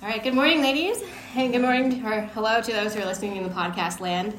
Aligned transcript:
All 0.00 0.08
right, 0.08 0.22
good 0.22 0.34
morning, 0.34 0.62
ladies. 0.62 1.02
and 1.34 1.52
good 1.52 1.60
morning, 1.60 2.06
or 2.06 2.20
hello 2.20 2.60
to 2.60 2.72
those 2.72 2.94
who 2.94 3.02
are 3.02 3.04
listening 3.04 3.34
in 3.34 3.42
the 3.42 3.48
podcast 3.48 3.98
land. 3.98 4.38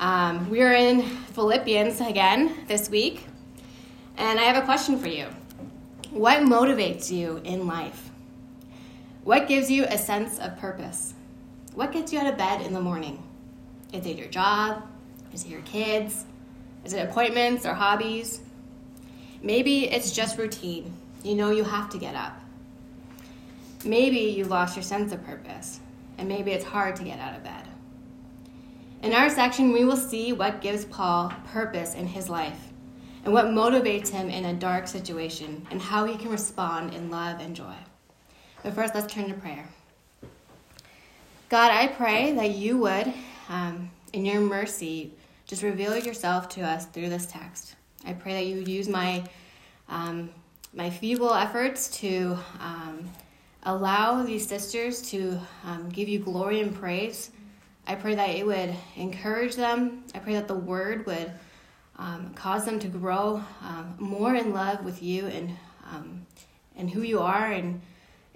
Um, 0.00 0.50
we 0.50 0.60
are 0.60 0.72
in 0.72 1.02
Philippians 1.02 2.00
again 2.00 2.66
this 2.66 2.90
week, 2.90 3.26
and 4.16 4.40
I 4.40 4.42
have 4.42 4.60
a 4.60 4.66
question 4.66 4.98
for 4.98 5.06
you. 5.06 5.28
What 6.10 6.40
motivates 6.40 7.12
you 7.12 7.40
in 7.44 7.68
life? 7.68 8.10
What 9.22 9.46
gives 9.46 9.70
you 9.70 9.84
a 9.84 9.96
sense 9.96 10.40
of 10.40 10.58
purpose? 10.58 11.14
What 11.74 11.92
gets 11.92 12.12
you 12.12 12.18
out 12.18 12.26
of 12.26 12.36
bed 12.36 12.62
in 12.62 12.74
the 12.74 12.80
morning? 12.80 13.22
Is 13.92 14.04
it 14.04 14.16
your 14.16 14.26
job? 14.26 14.82
Is 15.32 15.44
it 15.44 15.48
your 15.48 15.62
kids? 15.62 16.24
Is 16.84 16.92
it 16.92 17.08
appointments 17.08 17.64
or 17.66 17.72
hobbies? 17.72 18.40
Maybe 19.42 19.88
it's 19.88 20.10
just 20.10 20.38
routine. 20.38 20.92
You 21.22 21.36
know 21.36 21.50
you 21.50 21.62
have 21.62 21.88
to 21.90 21.98
get 21.98 22.16
up. 22.16 22.40
Maybe 23.84 24.18
you 24.18 24.44
lost 24.44 24.76
your 24.76 24.82
sense 24.82 25.12
of 25.12 25.24
purpose, 25.24 25.80
and 26.18 26.28
maybe 26.28 26.52
it's 26.52 26.64
hard 26.64 26.96
to 26.96 27.04
get 27.04 27.20
out 27.20 27.36
of 27.36 27.44
bed. 27.44 27.66
In 29.02 29.12
our 29.12 29.30
section, 29.30 29.72
we 29.72 29.84
will 29.84 29.96
see 29.96 30.32
what 30.32 30.60
gives 30.60 30.84
Paul 30.86 31.32
purpose 31.52 31.94
in 31.94 32.06
his 32.06 32.28
life 32.28 32.72
and 33.24 33.32
what 33.32 33.46
motivates 33.46 34.08
him 34.08 34.30
in 34.30 34.46
a 34.46 34.54
dark 34.54 34.88
situation 34.88 35.66
and 35.70 35.80
how 35.80 36.06
he 36.06 36.16
can 36.16 36.30
respond 36.30 36.94
in 36.94 37.10
love 37.10 37.40
and 37.40 37.54
joy. 37.54 37.74
But 38.62 38.74
first, 38.74 38.94
let's 38.94 39.12
turn 39.12 39.28
to 39.28 39.34
prayer. 39.34 39.68
God, 41.48 41.70
I 41.70 41.86
pray 41.88 42.32
that 42.32 42.50
you 42.52 42.78
would, 42.78 43.12
um, 43.48 43.90
in 44.12 44.24
your 44.24 44.40
mercy, 44.40 45.12
just 45.46 45.62
reveal 45.62 45.96
yourself 45.96 46.48
to 46.50 46.62
us 46.62 46.86
through 46.86 47.08
this 47.08 47.26
text. 47.26 47.76
I 48.04 48.14
pray 48.14 48.32
that 48.34 48.46
you 48.46 48.56
would 48.56 48.68
use 48.68 48.88
my 48.88 49.24
um, 49.88 50.30
my 50.74 50.90
feeble 50.90 51.32
efforts 51.32 51.88
to 52.00 52.36
um, 52.60 53.08
allow 53.66 54.22
these 54.22 54.46
sisters 54.46 55.02
to 55.02 55.38
um, 55.64 55.88
give 55.88 56.08
you 56.08 56.20
glory 56.20 56.60
and 56.60 56.74
praise. 56.74 57.32
I 57.86 57.96
pray 57.96 58.14
that 58.14 58.30
it 58.30 58.46
would 58.46 58.74
encourage 58.96 59.56
them. 59.56 60.04
I 60.14 60.20
pray 60.20 60.34
that 60.34 60.48
the 60.48 60.54
word 60.54 61.04
would 61.06 61.32
um, 61.98 62.32
cause 62.34 62.64
them 62.64 62.78
to 62.78 62.88
grow 62.88 63.42
um, 63.62 63.96
more 63.98 64.34
in 64.34 64.52
love 64.52 64.84
with 64.84 65.02
you 65.02 65.26
and 65.26 65.50
um, 65.90 66.26
and 66.76 66.90
who 66.90 67.02
you 67.02 67.20
are 67.20 67.52
and 67.52 67.80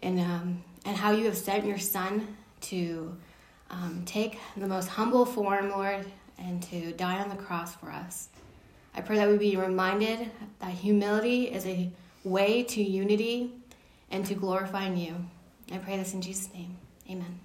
and 0.03 0.19
um, 0.21 0.65
and 0.85 0.97
how 0.97 1.13
you 1.13 1.25
have 1.27 1.37
sent 1.37 1.65
your 1.65 1.79
son 1.79 2.37
to 2.63 3.17
um, 3.71 4.03
take 4.07 4.39
the 4.57 4.67
most 4.67 4.89
humble 4.89 5.25
form, 5.25 5.71
Lord, 5.71 6.07
and 6.39 6.63
to 6.65 6.93
die 6.93 7.19
on 7.21 7.29
the 7.29 7.37
cross 7.37 7.75
for 7.75 7.91
us. 7.91 8.29
I 8.95 9.01
pray 9.01 9.17
that 9.17 9.29
we 9.29 9.39
be 9.39 9.57
reminded 9.57 10.31
that 10.61 10.71
humility 10.71 11.45
is 11.45 11.67
a 11.67 11.91
way 12.25 12.65
to 12.65 12.83
unity 12.83 13.60
and 14.11 14.25
to 14.27 14.35
glorifying 14.35 14.97
you. 14.97 15.15
I 15.73 15.79
pray 15.79 15.97
this 15.97 16.15
in 16.15 16.23
Jesus' 16.23 16.53
name. 16.53 16.77
Amen. 17.09 17.41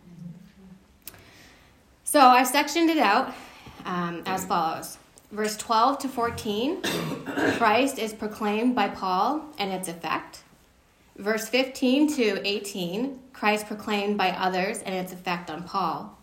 So 2.03 2.19
I've 2.19 2.47
sectioned 2.47 2.89
it 2.89 2.97
out 2.97 3.33
um, 3.85 4.23
as 4.25 4.45
follows. 4.45 4.97
Verse 5.31 5.57
12 5.57 5.99
to 5.99 6.07
14, 6.07 6.81
Christ 7.57 7.99
is 7.99 8.13
proclaimed 8.13 8.75
by 8.75 8.87
Paul 8.87 9.45
and 9.57 9.71
its 9.71 9.87
effect. 9.87 10.43
Verse 11.17 11.47
15 11.49 12.13
to 12.15 12.47
18, 12.47 13.19
Christ 13.33 13.67
proclaimed 13.67 14.17
by 14.17 14.31
others 14.31 14.81
and 14.81 14.93
its 14.93 15.13
effect 15.13 15.49
on 15.49 15.63
Paul. 15.63 16.17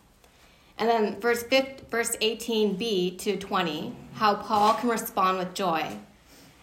And 0.79 0.89
then 0.89 1.21
verse, 1.21 1.43
15, 1.43 1.87
verse 1.91 2.17
18b 2.17 3.19
to 3.19 3.37
20, 3.37 3.95
how 4.15 4.35
Paul 4.35 4.75
can 4.75 4.89
respond 4.89 5.39
with 5.39 5.55
joy. 5.55 5.97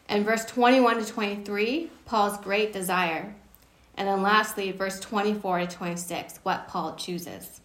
And 0.08 0.26
verse 0.26 0.46
21 0.46 1.04
to 1.04 1.06
23, 1.06 1.90
Paul's 2.06 2.38
great 2.40 2.74
desire. 2.74 3.36
And 4.00 4.08
then 4.08 4.22
lastly, 4.22 4.72
verse 4.72 4.98
24 5.02 5.60
to 5.60 5.68
26, 5.68 6.40
what 6.44 6.70
Paul 6.70 6.96
chooses. 6.96 7.60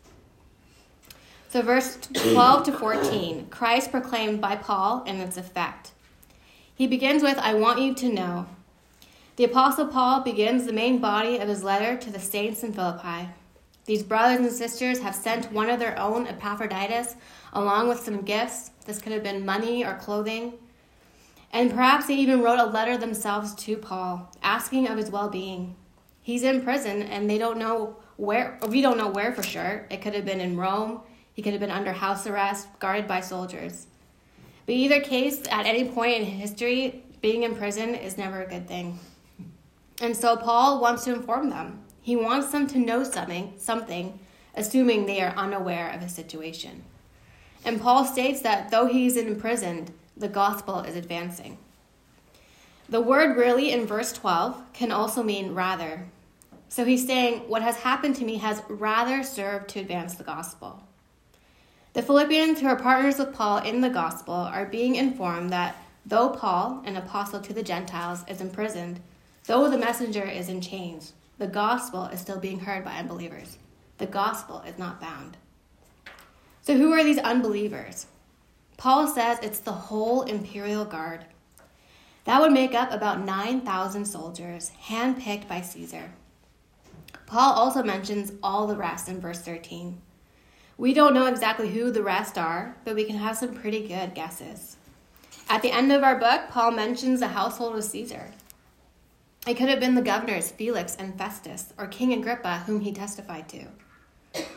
So, 1.48 1.62
verse 1.62 1.96
12 2.12 2.64
to 2.64 2.72
14, 2.72 3.46
Christ 3.50 3.92
proclaimed 3.92 4.40
by 4.40 4.56
Paul 4.56 5.04
and 5.06 5.20
its 5.22 5.36
effect. 5.36 5.92
He 6.74 6.88
begins 6.88 7.22
with, 7.22 7.38
I 7.38 7.54
want 7.54 7.80
you 7.80 7.94
to 7.94 8.12
know. 8.12 8.46
The 9.36 9.44
Apostle 9.44 9.86
Paul 9.86 10.22
begins 10.22 10.66
the 10.66 10.72
main 10.72 10.98
body 10.98 11.38
of 11.38 11.48
his 11.48 11.62
letter 11.62 11.96
to 11.96 12.10
the 12.10 12.18
saints 12.18 12.64
in 12.64 12.72
Philippi. 12.72 13.28
These 13.84 14.02
brothers 14.02 14.40
and 14.40 14.50
sisters 14.50 14.98
have 14.98 15.14
sent 15.14 15.52
one 15.52 15.70
of 15.70 15.78
their 15.78 15.96
own, 15.96 16.26
Epaphroditus, 16.26 17.14
along 17.52 17.88
with 17.88 18.00
some 18.00 18.22
gifts. 18.22 18.72
This 18.86 19.00
could 19.00 19.12
have 19.12 19.22
been 19.22 19.46
money 19.46 19.84
or 19.84 19.94
clothing. 19.94 20.54
And 21.52 21.70
perhaps 21.70 22.08
they 22.08 22.16
even 22.16 22.42
wrote 22.42 22.58
a 22.58 22.66
letter 22.66 22.98
themselves 22.98 23.54
to 23.54 23.76
Paul, 23.76 24.32
asking 24.42 24.88
of 24.88 24.98
his 24.98 25.12
well 25.12 25.28
being. 25.28 25.76
He's 26.24 26.42
in 26.42 26.62
prison, 26.62 27.02
and 27.02 27.28
they 27.28 27.36
don't 27.36 27.58
know 27.58 27.96
where, 28.16 28.58
we 28.68 28.80
don't 28.80 28.96
know 28.96 29.10
where 29.10 29.32
for 29.32 29.42
sure. 29.42 29.86
It 29.90 30.00
could 30.00 30.14
have 30.14 30.24
been 30.24 30.40
in 30.40 30.56
Rome, 30.56 31.02
he 31.34 31.42
could 31.42 31.52
have 31.52 31.60
been 31.60 31.70
under 31.70 31.92
house 31.92 32.26
arrest, 32.26 32.66
guarded 32.78 33.06
by 33.06 33.20
soldiers. 33.20 33.88
But 34.64 34.74
either 34.74 35.00
case, 35.00 35.42
at 35.50 35.66
any 35.66 35.84
point 35.84 36.14
in 36.14 36.24
history, 36.24 37.04
being 37.20 37.42
in 37.42 37.54
prison 37.54 37.94
is 37.94 38.16
never 38.16 38.42
a 38.42 38.48
good 38.48 38.66
thing. 38.66 38.98
And 40.00 40.16
so 40.16 40.34
Paul 40.34 40.80
wants 40.80 41.04
to 41.04 41.12
inform 41.12 41.50
them. 41.50 41.80
He 42.00 42.16
wants 42.16 42.50
them 42.50 42.66
to 42.68 42.78
know 42.78 43.04
something, 43.04 43.52
something, 43.58 44.18
assuming 44.54 45.04
they 45.04 45.20
are 45.20 45.36
unaware 45.36 45.90
of 45.90 46.00
his 46.00 46.12
situation. 46.12 46.84
And 47.66 47.80
Paul 47.80 48.06
states 48.06 48.40
that 48.40 48.70
though 48.70 48.86
he's 48.86 49.18
imprisoned, 49.18 49.92
the 50.16 50.28
gospel 50.28 50.80
is 50.80 50.96
advancing. 50.96 51.58
The 52.88 53.00
word 53.00 53.36
really 53.36 53.72
in 53.72 53.86
verse 53.86 54.12
12 54.12 54.72
can 54.72 54.92
also 54.92 55.22
mean 55.22 55.54
rather. 55.54 56.06
So 56.74 56.84
he's 56.84 57.06
saying, 57.06 57.48
What 57.48 57.62
has 57.62 57.76
happened 57.76 58.16
to 58.16 58.24
me 58.24 58.38
has 58.38 58.60
rather 58.68 59.22
served 59.22 59.68
to 59.68 59.78
advance 59.78 60.14
the 60.14 60.24
gospel. 60.24 60.82
The 61.92 62.02
Philippians 62.02 62.58
who 62.58 62.66
are 62.66 62.74
partners 62.74 63.16
with 63.16 63.32
Paul 63.32 63.58
in 63.58 63.80
the 63.80 63.88
gospel 63.88 64.34
are 64.34 64.66
being 64.66 64.96
informed 64.96 65.50
that 65.50 65.76
though 66.04 66.30
Paul, 66.30 66.82
an 66.84 66.96
apostle 66.96 67.40
to 67.42 67.52
the 67.52 67.62
Gentiles, 67.62 68.24
is 68.26 68.40
imprisoned, 68.40 68.98
though 69.44 69.70
the 69.70 69.78
messenger 69.78 70.24
is 70.24 70.48
in 70.48 70.60
chains, 70.60 71.12
the 71.38 71.46
gospel 71.46 72.06
is 72.06 72.18
still 72.18 72.40
being 72.40 72.58
heard 72.58 72.84
by 72.84 72.96
unbelievers. 72.96 73.56
The 73.98 74.06
gospel 74.06 74.60
is 74.66 74.76
not 74.76 75.00
bound. 75.00 75.36
So, 76.62 76.76
who 76.76 76.90
are 76.92 77.04
these 77.04 77.18
unbelievers? 77.18 78.06
Paul 78.78 79.06
says 79.06 79.38
it's 79.42 79.60
the 79.60 79.70
whole 79.70 80.22
imperial 80.22 80.84
guard. 80.84 81.24
That 82.24 82.40
would 82.40 82.50
make 82.50 82.74
up 82.74 82.90
about 82.90 83.24
9,000 83.24 84.06
soldiers, 84.06 84.72
handpicked 84.88 85.46
by 85.46 85.60
Caesar. 85.60 86.10
Paul 87.26 87.52
also 87.52 87.82
mentions 87.82 88.32
all 88.42 88.66
the 88.66 88.76
rest 88.76 89.08
in 89.08 89.20
verse 89.20 89.40
13. 89.40 90.00
We 90.76 90.92
don't 90.92 91.14
know 91.14 91.26
exactly 91.26 91.70
who 91.70 91.90
the 91.90 92.02
rest 92.02 92.36
are, 92.36 92.76
but 92.84 92.94
we 92.94 93.04
can 93.04 93.16
have 93.16 93.36
some 93.36 93.54
pretty 93.54 93.86
good 93.86 94.14
guesses. 94.14 94.76
At 95.48 95.62
the 95.62 95.70
end 95.70 95.92
of 95.92 96.02
our 96.02 96.18
book, 96.18 96.48
Paul 96.50 96.72
mentions 96.72 97.20
the 97.20 97.28
household 97.28 97.76
of 97.76 97.84
Caesar. 97.84 98.30
It 99.46 99.54
could 99.54 99.68
have 99.68 99.78
been 99.78 99.94
the 99.94 100.02
governors, 100.02 100.50
Felix 100.50 100.96
and 100.96 101.16
Festus, 101.18 101.74
or 101.76 101.86
King 101.86 102.12
Agrippa, 102.14 102.64
whom 102.66 102.80
he 102.80 102.92
testified 102.92 103.48
to. 103.50 103.66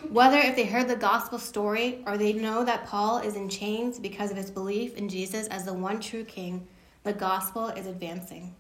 Whether 0.10 0.38
if 0.38 0.56
they 0.56 0.66
heard 0.66 0.88
the 0.88 0.96
gospel 0.96 1.38
story 1.38 2.04
or 2.08 2.18
they 2.18 2.34
know 2.34 2.64
that 2.64 2.88
Paul 2.88 3.20
is 3.20 3.36
in 3.36 3.50
chains 3.50 4.00
because 4.00 4.32
of 4.32 4.38
his 4.38 4.50
belief 4.50 4.96
in 4.96 5.10
Jesus 5.10 5.48
as 5.48 5.66
the 5.66 5.74
one 5.74 6.00
true 6.00 6.24
king, 6.24 6.66
the 7.04 7.14
gospel 7.14 7.68
is 7.68 7.86
advancing. 7.86 8.56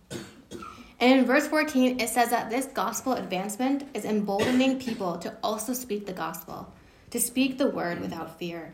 And 0.99 1.19
in 1.19 1.25
verse 1.25 1.47
14, 1.47 1.99
it 1.99 2.09
says 2.09 2.31
that 2.31 2.49
this 2.49 2.65
gospel 2.65 3.13
advancement 3.13 3.83
is 3.93 4.05
emboldening 4.05 4.79
people 4.79 5.17
to 5.19 5.37
also 5.43 5.73
speak 5.73 6.05
the 6.05 6.13
gospel, 6.13 6.73
to 7.11 7.19
speak 7.19 7.57
the 7.57 7.69
word 7.69 7.99
without 7.99 8.39
fear. 8.39 8.73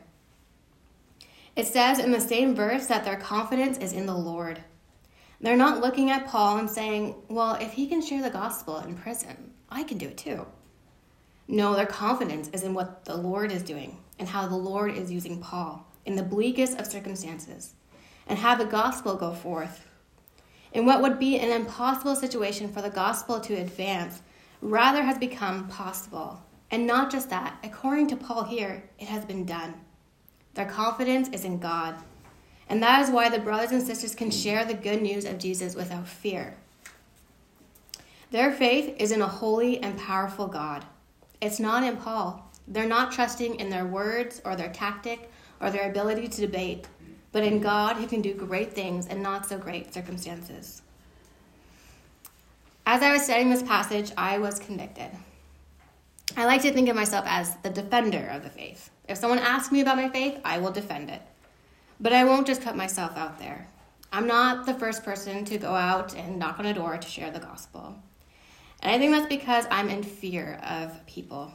It 1.56 1.68
says 1.68 2.00
in 2.00 2.12
the 2.12 2.22
same 2.22 2.56
verse 2.56 2.88
that 2.88 3.04
their 3.04 3.18
confidence 3.18 3.78
is 3.78 3.94
in 3.94 4.06
the 4.06 4.16
Lord. 4.16 4.64
They're 5.42 5.58
not 5.58 5.82
looking 5.82 6.10
at 6.10 6.28
Paul 6.28 6.58
and 6.58 6.70
saying, 6.70 7.16
well, 7.28 7.56
if 7.56 7.74
he 7.74 7.88
can 7.88 8.02
share 8.02 8.22
the 8.22 8.30
gospel 8.30 8.80
in 8.80 8.96
prison, 8.96 9.52
I 9.70 9.84
can 9.84 9.98
do 9.98 10.08
it 10.08 10.18
too. 10.18 10.48
No, 11.48 11.76
their 11.76 11.86
confidence 11.86 12.50
is 12.54 12.64
in 12.64 12.74
what 12.74 13.04
the 13.04 13.18
Lord 13.18 13.52
is 13.52 13.62
doing 13.62 13.98
and 14.18 14.30
how 14.30 14.48
the 14.48 14.56
Lord 14.56 14.96
is 14.96 15.12
using 15.12 15.42
Paul 15.42 15.86
in 16.06 16.16
the 16.16 16.24
bleakest 16.24 16.80
of 16.80 16.88
circumstances 16.88 17.74
and 18.28 18.40
have 18.40 18.58
the 18.58 18.66
gospel 18.66 19.16
go 19.16 19.34
forth. 19.34 19.86
In 20.74 20.88
what 20.88 21.02
would 21.02 21.20
be 21.20 21.38
an 21.38 21.52
impossible 21.52 22.16
situation 22.16 22.68
for 22.68 22.82
the 22.82 22.90
gospel 22.90 23.40
to 23.40 23.54
advance, 23.54 24.22
rather 24.60 25.04
has 25.04 25.20
become 25.20 25.68
possible. 25.68 26.42
And 26.72 26.88
not 26.88 27.12
just 27.12 27.30
that, 27.30 27.58
according 27.64 28.08
to 28.08 28.16
Paul 28.16 28.44
here, 28.44 28.84
it 28.98 29.08
has 29.08 29.24
been 29.24 29.46
done. 29.46 29.76
Their 30.56 30.66
confidence 30.66 31.30
is 31.30 31.46
in 31.46 31.60
God. 31.60 31.96
And 32.68 32.82
that 32.82 33.04
is 33.04 33.12
why 33.12 33.30
the 33.30 33.38
brothers 33.38 33.72
and 33.72 33.84
sisters 33.84 34.16
can 34.16 34.32
share 34.32 34.66
the 34.66 34.74
good 34.74 35.02
news 35.02 35.26
of 35.26 35.38
Jesus 35.38 35.76
without 35.76 36.08
fear. 36.08 36.56
Their 38.32 38.52
faith 38.52 38.96
is 38.98 39.12
in 39.12 39.22
a 39.22 39.28
holy 39.28 39.78
and 39.78 39.96
powerful 39.96 40.48
God. 40.48 40.86
It's 41.40 41.60
not 41.60 41.84
in 41.84 41.98
Paul. 41.98 42.52
They're 42.68 42.88
not 42.88 43.12
trusting 43.12 43.60
in 43.60 43.70
their 43.70 43.86
words 43.86 44.42
or 44.44 44.56
their 44.56 44.74
tactic 44.74 45.30
or 45.62 45.70
their 45.70 45.88
ability 45.90 46.30
to 46.30 46.42
debate 46.42 46.88
but 47.34 47.44
in 47.44 47.60
God 47.60 47.98
who 47.98 48.08
can 48.08 48.22
do 48.22 48.34
great 48.34 48.72
things 48.72 49.08
in 49.08 49.22
not 49.22 49.46
so 49.46 49.58
great 49.58 49.94
circumstances. 49.94 50.82
As 52.86 53.02
I 53.02 53.12
was 53.12 53.24
studying 53.24 53.50
this 53.50 53.64
passage, 53.64 54.12
I 54.16 54.38
was 54.38 54.60
convicted. 54.60 55.10
I 56.38 56.46
like 56.46 56.62
to 56.62 56.72
think 56.72 56.88
of 56.90 56.96
myself 56.96 57.26
as 57.28 57.56
the 57.58 57.70
defender 57.70 58.30
of 58.32 58.44
the 58.44 58.50
faith. 58.50 58.90
If 59.10 59.18
someone 59.18 59.40
asks 59.40 59.72
me 59.72 59.82
about 59.82 59.98
my 59.98 60.10
faith, 60.10 60.40
I 60.46 60.60
will 60.60 60.72
defend 60.72 61.10
it. 61.10 61.22
But 62.00 62.14
I 62.14 62.24
won't 62.24 62.48
just 62.48 62.62
put 62.62 62.76
myself 62.76 63.18
out 63.18 63.40
there. 63.40 63.68
I'm 64.12 64.28
not 64.28 64.66
the 64.66 64.74
first 64.76 65.04
person 65.04 65.44
to 65.46 65.58
go 65.58 65.74
out 65.74 66.16
and 66.16 66.38
knock 66.38 66.60
on 66.60 66.68
a 66.68 66.74
door 66.74 66.98
to 66.98 67.08
share 67.08 67.32
the 67.32 67.40
gospel. 67.40 67.96
And 68.82 68.92
I 68.92 69.00
think 69.00 69.12
that's 69.12 69.28
because 69.28 69.66
I'm 69.72 69.90
in 69.90 70.04
fear 70.04 70.60
of 70.68 71.06
people 71.08 71.52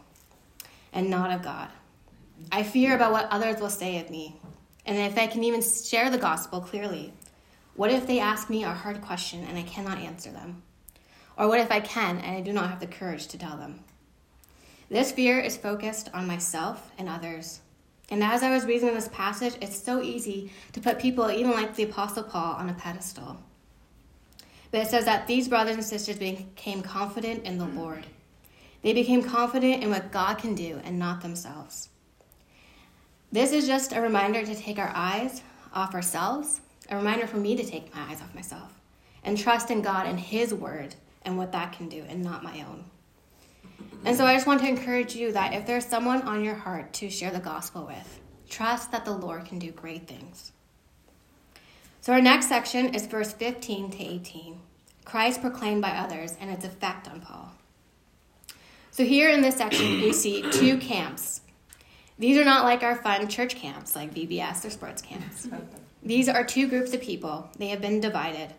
and 0.93 1.09
not 1.09 1.31
of 1.31 1.43
God. 1.43 1.69
I 2.51 2.63
fear 2.63 2.97
about 2.97 3.13
what 3.13 3.29
others 3.31 3.61
will 3.61 3.71
say 3.71 4.01
of 4.01 4.11
me. 4.11 4.37
And 4.89 4.97
if 4.97 5.19
I 5.19 5.27
can 5.27 5.45
even 5.45 5.61
share 5.61 6.09
the 6.09 6.17
gospel 6.17 6.63
clearly, 6.63 7.13
what 7.75 7.91
if 7.91 8.07
they 8.07 8.21
ask 8.21 8.49
me 8.49 8.65
a 8.65 8.71
hard 8.71 9.03
question 9.03 9.45
and 9.45 9.59
I 9.59 9.63
cannot 9.63 9.99
answer 9.99 10.31
them? 10.31 10.63
Or 11.37 11.47
what 11.47 11.61
if 11.61 11.71
I 11.71 11.81
can 11.81 12.17
and 12.17 12.35
I 12.35 12.41
do 12.41 12.55
not 12.55 12.71
have 12.71 12.81
the 12.81 12.87
courage 12.87 13.27
to 13.29 13.39
tell 13.39 13.59
them? 13.59 13.81
This 14.89 15.13
fear 15.13 15.41
is 15.41 15.59
focused 15.59 16.09
on 16.15 16.27
myself 16.27 16.91
and 16.97 17.07
others. 17.07 17.61
And 18.09 18.25
as 18.25 18.43
I 18.43 18.49
was 18.51 18.65
reading 18.65 18.95
this 18.95 19.09
passage, 19.09 19.57
it's 19.61 19.79
so 19.79 20.01
easy 20.01 20.51
to 20.73 20.81
put 20.81 20.99
people, 20.99 21.31
even 21.31 21.51
like 21.51 21.75
the 21.75 21.83
Apostle 21.83 22.23
Paul, 22.23 22.55
on 22.55 22.71
a 22.71 22.75
pedestal. 22.75 23.37
But 24.71 24.81
it 24.81 24.89
says 24.89 25.05
that 25.05 25.27
these 25.27 25.49
brothers 25.49 25.75
and 25.75 25.85
sisters 25.85 26.17
became 26.17 26.81
confident 26.81 27.45
in 27.45 27.59
the 27.59 27.67
Lord. 27.67 28.07
They 28.81 28.95
became 28.95 29.23
confident 29.23 29.83
in 29.83 29.91
what 29.91 30.13
God 30.13 30.39
can 30.39 30.55
do 30.55 30.81
and 30.83 30.99
not 30.99 31.21
themselves. 31.21 31.91
This 33.31 33.53
is 33.53 33.67
just 33.67 33.93
a 33.93 34.01
reminder 34.01 34.45
to 34.45 34.55
take 34.55 34.79
our 34.79 34.93
eyes 34.95 35.43
off 35.73 35.95
ourselves, 35.95 36.61
a 36.89 36.97
reminder 36.97 37.27
for 37.27 37.37
me 37.37 37.57
to 37.57 37.65
take 37.65 37.95
my 37.95 38.03
eyes 38.11 38.23
off 38.23 38.35
myself, 38.35 38.73
and 39.23 39.37
trust 39.37 39.71
in 39.71 39.83
God 39.83 40.07
and 40.07 40.19
His 40.19 40.55
word 40.55 40.95
and 41.23 41.37
what 41.37 41.53
that 41.53 41.73
can 41.73 41.89
do 41.89 42.05
and 42.09 42.23
not 42.23 42.43
my 42.43 42.61
own. 42.63 42.85
And 44.05 44.17
so 44.17 44.25
I 44.25 44.35
just 44.35 44.47
want 44.47 44.61
to 44.63 44.69
encourage 44.69 45.15
you 45.15 45.33
that 45.33 45.53
if 45.53 45.67
there's 45.67 45.85
someone 45.85 46.23
on 46.23 46.45
your 46.45 46.55
heart 46.55 46.93
to 46.95 47.11
share 47.11 47.31
the 47.31 47.39
gospel 47.39 47.87
with, 47.87 48.21
trust 48.49 48.93
that 48.93 49.05
the 49.05 49.13
Lord 49.13 49.45
can 49.45 49.59
do 49.59 49.73
great 49.73 50.07
things. 50.07 50.53
So 52.01 52.13
our 52.13 52.23
next 52.23 52.49
section 52.49 52.95
is 52.95 53.07
verse 53.07 53.33
15 53.33 53.91
to 53.91 54.03
18 54.03 54.61
Christ 55.05 55.41
proclaimed 55.41 55.81
by 55.81 55.91
others 55.93 56.37
and 56.39 56.51
its 56.51 56.67
effect 56.67 57.09
on 57.09 57.21
Paul. 57.21 57.51
So 58.91 59.05
here 59.05 59.31
in 59.31 59.41
this 59.41 59.57
section, 59.57 60.03
we 60.03 60.13
see 60.13 60.43
two 60.51 60.77
camps. 60.77 61.41
These 62.19 62.37
are 62.37 62.45
not 62.45 62.65
like 62.65 62.83
our 62.83 62.97
fun 62.97 63.29
church 63.29 63.55
camps 63.55 63.95
like 63.95 64.13
VBS 64.13 64.65
or 64.65 64.71
sports 64.71 65.03
camps. 65.03 65.49
These 66.03 66.29
are 66.29 66.45
two 66.45 66.69
groups 66.69 66.93
of 66.93 67.01
people. 67.01 67.49
They 67.59 67.69
have 67.69 67.81
been 67.81 68.01
divided. 68.01 68.55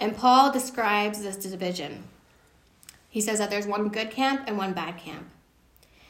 And 0.00 0.16
Paul 0.16 0.52
describes 0.52 1.22
this 1.22 1.36
division. 1.36 2.04
He 3.08 3.20
says 3.20 3.38
that 3.38 3.48
there's 3.48 3.66
one 3.66 3.88
good 3.88 4.10
camp 4.10 4.44
and 4.46 4.58
one 4.58 4.72
bad 4.72 4.98
camp. 4.98 5.30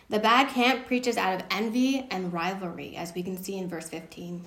The 0.08 0.18
bad 0.18 0.48
camp 0.48 0.86
preaches 0.86 1.16
out 1.16 1.34
of 1.34 1.46
envy 1.50 2.06
and 2.10 2.32
rivalry, 2.32 2.96
as 2.96 3.14
we 3.14 3.22
can 3.22 3.36
see 3.36 3.56
in 3.56 3.68
verse 3.68 3.88
15. 3.88 4.44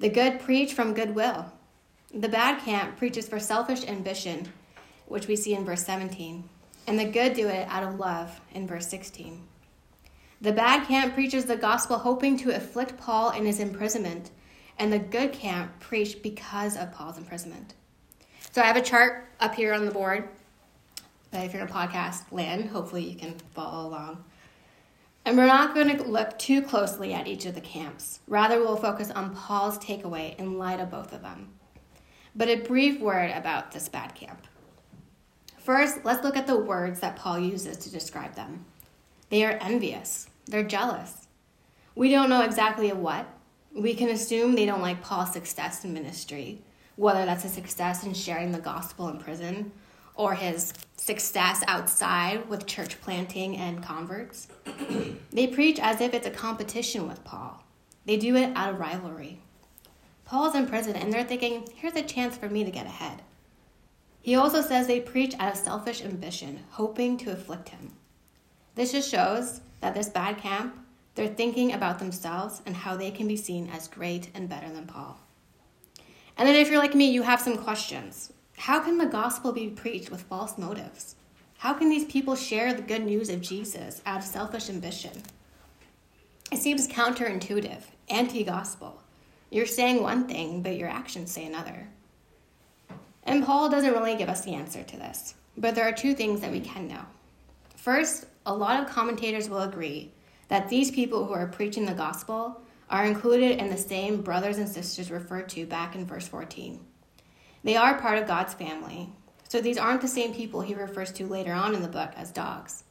The 0.00 0.08
good 0.08 0.40
preach 0.40 0.74
from 0.74 0.94
goodwill. 0.94 1.52
The 2.14 2.28
bad 2.28 2.60
camp 2.62 2.96
preaches 2.96 3.28
for 3.28 3.38
selfish 3.38 3.86
ambition, 3.86 4.48
which 5.06 5.28
we 5.28 5.36
see 5.36 5.54
in 5.54 5.64
verse 5.64 5.84
17. 5.84 6.48
And 6.86 6.98
the 6.98 7.04
good 7.04 7.34
do 7.34 7.48
it 7.48 7.68
out 7.68 7.82
of 7.82 7.98
love 7.98 8.40
in 8.52 8.66
verse 8.66 8.88
16. 8.88 9.42
The 10.40 10.52
bad 10.52 10.86
camp 10.86 11.14
preaches 11.14 11.46
the 11.46 11.56
gospel 11.56 11.98
hoping 11.98 12.36
to 12.38 12.54
afflict 12.54 12.98
Paul 12.98 13.30
in 13.30 13.46
his 13.46 13.60
imprisonment, 13.60 14.30
and 14.78 14.92
the 14.92 14.98
good 14.98 15.32
camp 15.32 15.80
preached 15.80 16.22
because 16.22 16.76
of 16.76 16.92
Paul's 16.92 17.18
imprisonment. 17.18 17.74
So 18.52 18.62
I 18.62 18.66
have 18.66 18.76
a 18.76 18.82
chart 18.82 19.28
up 19.40 19.54
here 19.54 19.72
on 19.72 19.84
the 19.84 19.90
board 19.90 20.28
but 21.36 21.44
if 21.44 21.52
you're 21.52 21.62
in 21.62 21.68
a 21.68 21.72
podcast 21.72 22.32
land, 22.32 22.70
hopefully 22.70 23.04
you 23.04 23.14
can 23.14 23.34
follow 23.54 23.88
along. 23.88 24.24
And 25.26 25.36
we're 25.36 25.46
not 25.46 25.74
going 25.74 25.94
to 25.96 26.02
look 26.04 26.38
too 26.38 26.62
closely 26.62 27.12
at 27.12 27.26
each 27.26 27.44
of 27.46 27.54
the 27.54 27.60
camps. 27.60 28.20
Rather, 28.28 28.58
we'll 28.60 28.76
focus 28.76 29.10
on 29.10 29.34
Paul's 29.34 29.78
takeaway 29.78 30.34
in 30.38 30.56
light 30.56 30.80
of 30.80 30.90
both 30.90 31.12
of 31.12 31.22
them. 31.22 31.48
But 32.34 32.48
a 32.48 32.56
brief 32.56 33.00
word 33.00 33.32
about 33.32 33.72
this 33.72 33.88
bad 33.88 34.14
camp. 34.14 34.46
First, 35.58 36.04
let's 36.04 36.24
look 36.24 36.38
at 36.38 36.46
the 36.46 36.56
words 36.56 37.00
that 37.00 37.16
Paul 37.16 37.40
uses 37.40 37.76
to 37.78 37.90
describe 37.90 38.34
them. 38.34 38.64
They 39.28 39.44
are 39.44 39.58
envious, 39.60 40.28
they're 40.46 40.64
jealous. 40.64 41.26
We 41.94 42.10
don't 42.10 42.28
know 42.28 42.42
exactly 42.42 42.90
of 42.90 42.98
what. 42.98 43.26
We 43.74 43.94
can 43.94 44.10
assume 44.10 44.54
they 44.54 44.66
don't 44.66 44.82
like 44.82 45.02
Paul's 45.02 45.32
success 45.32 45.84
in 45.84 45.92
ministry, 45.92 46.62
whether 46.96 47.24
that's 47.24 47.42
his 47.42 47.52
success 47.52 48.04
in 48.04 48.14
sharing 48.14 48.52
the 48.52 48.58
gospel 48.58 49.08
in 49.08 49.18
prison 49.18 49.72
or 50.14 50.34
his 50.34 50.72
success 50.96 51.62
outside 51.68 52.48
with 52.48 52.66
church 52.66 53.00
planting 53.00 53.56
and 53.56 53.82
converts. 53.82 54.48
they 55.32 55.46
preach 55.46 55.78
as 55.78 56.00
if 56.00 56.14
it's 56.14 56.26
a 56.26 56.30
competition 56.30 57.06
with 57.06 57.22
Paul. 57.24 57.62
They 58.06 58.16
do 58.16 58.36
it 58.36 58.52
out 58.56 58.70
of 58.70 58.80
rivalry. 58.80 59.40
Paul's 60.24 60.54
in 60.54 60.66
prison 60.66 60.96
and 60.96 61.12
they're 61.12 61.24
thinking, 61.24 61.68
here's 61.74 61.94
a 61.94 62.02
chance 62.02 62.36
for 62.36 62.48
me 62.48 62.64
to 62.64 62.70
get 62.70 62.86
ahead. 62.86 63.22
He 64.22 64.34
also 64.34 64.60
says 64.60 64.86
they 64.86 65.00
preach 65.00 65.34
out 65.38 65.52
of 65.52 65.58
selfish 65.58 66.02
ambition, 66.02 66.64
hoping 66.70 67.16
to 67.18 67.30
afflict 67.30 67.68
him. 67.68 67.92
This 68.76 68.92
just 68.92 69.10
shows 69.10 69.62
that 69.80 69.94
this 69.94 70.08
bad 70.08 70.38
camp, 70.38 70.78
they're 71.14 71.26
thinking 71.26 71.72
about 71.72 71.98
themselves 71.98 72.62
and 72.66 72.76
how 72.76 72.96
they 72.96 73.10
can 73.10 73.26
be 73.26 73.36
seen 73.36 73.68
as 73.72 73.88
great 73.88 74.30
and 74.34 74.48
better 74.48 74.70
than 74.70 74.86
Paul. 74.86 75.18
And 76.36 76.46
then 76.46 76.54
if 76.54 76.68
you're 76.68 76.78
like 76.78 76.94
me, 76.94 77.10
you 77.10 77.22
have 77.22 77.40
some 77.40 77.56
questions. 77.56 78.32
How 78.58 78.80
can 78.80 78.98
the 78.98 79.06
gospel 79.06 79.52
be 79.52 79.68
preached 79.68 80.10
with 80.10 80.22
false 80.22 80.58
motives? 80.58 81.16
How 81.58 81.72
can 81.72 81.88
these 81.88 82.04
people 82.04 82.36
share 82.36 82.74
the 82.74 82.82
good 82.82 83.04
news 83.04 83.30
of 83.30 83.40
Jesus 83.40 84.02
out 84.04 84.20
of 84.20 84.26
selfish 84.26 84.68
ambition? 84.68 85.22
It 86.52 86.58
seems 86.58 86.86
counterintuitive, 86.86 87.82
anti 88.10 88.44
gospel. 88.44 89.02
You're 89.50 89.66
saying 89.66 90.02
one 90.02 90.28
thing, 90.28 90.62
but 90.62 90.76
your 90.76 90.88
actions 90.88 91.32
say 91.32 91.46
another. 91.46 91.88
And 93.24 93.44
Paul 93.44 93.70
doesn't 93.70 93.92
really 93.92 94.16
give 94.16 94.28
us 94.28 94.44
the 94.44 94.54
answer 94.54 94.82
to 94.82 94.96
this, 94.96 95.34
but 95.56 95.74
there 95.74 95.88
are 95.88 95.92
two 95.92 96.14
things 96.14 96.40
that 96.42 96.52
we 96.52 96.60
can 96.60 96.88
know. 96.88 97.02
First, 97.74 98.26
a 98.46 98.54
lot 98.54 98.80
of 98.80 98.88
commentators 98.88 99.50
will 99.50 99.62
agree 99.62 100.12
that 100.48 100.68
these 100.68 100.92
people 100.92 101.26
who 101.26 101.34
are 101.34 101.48
preaching 101.48 101.84
the 101.84 101.92
gospel 101.92 102.62
are 102.88 103.04
included 103.04 103.58
in 103.58 103.68
the 103.68 103.76
same 103.76 104.22
brothers 104.22 104.58
and 104.58 104.68
sisters 104.68 105.10
referred 105.10 105.48
to 105.48 105.66
back 105.66 105.96
in 105.96 106.06
verse 106.06 106.28
14. 106.28 106.80
They 107.64 107.76
are 107.76 108.00
part 108.00 108.18
of 108.18 108.28
God's 108.28 108.54
family. 108.54 109.10
So 109.48 109.60
these 109.60 109.78
aren't 109.78 110.00
the 110.00 110.08
same 110.08 110.32
people 110.32 110.60
he 110.60 110.74
refers 110.74 111.10
to 111.12 111.26
later 111.26 111.52
on 111.52 111.74
in 111.74 111.82
the 111.82 111.88
book 111.88 112.12
as 112.16 112.30
dogs. 112.30 112.84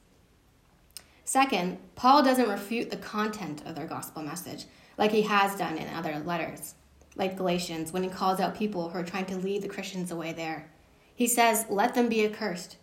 Second, 1.23 1.79
Paul 1.95 2.23
doesn't 2.23 2.49
refute 2.49 2.91
the 2.91 2.97
content 2.97 3.63
of 3.65 3.75
their 3.75 3.87
gospel 3.87 4.21
message 4.21 4.65
like 4.97 5.11
he 5.11 5.21
has 5.23 5.55
done 5.55 5.77
in 5.77 5.87
other 5.93 6.19
letters, 6.19 6.75
like 7.15 7.37
Galatians, 7.37 7.93
when 7.93 8.03
he 8.03 8.09
calls 8.09 8.41
out 8.41 8.55
people 8.55 8.89
who 8.89 8.99
are 8.99 9.03
trying 9.03 9.25
to 9.27 9.37
lead 9.37 9.61
the 9.61 9.69
Christians 9.69 10.11
away 10.11 10.33
there. 10.33 10.69
He 11.15 11.27
says, 11.27 11.65
Let 11.69 11.95
them 11.95 12.09
be 12.09 12.25
accursed. 12.25 12.77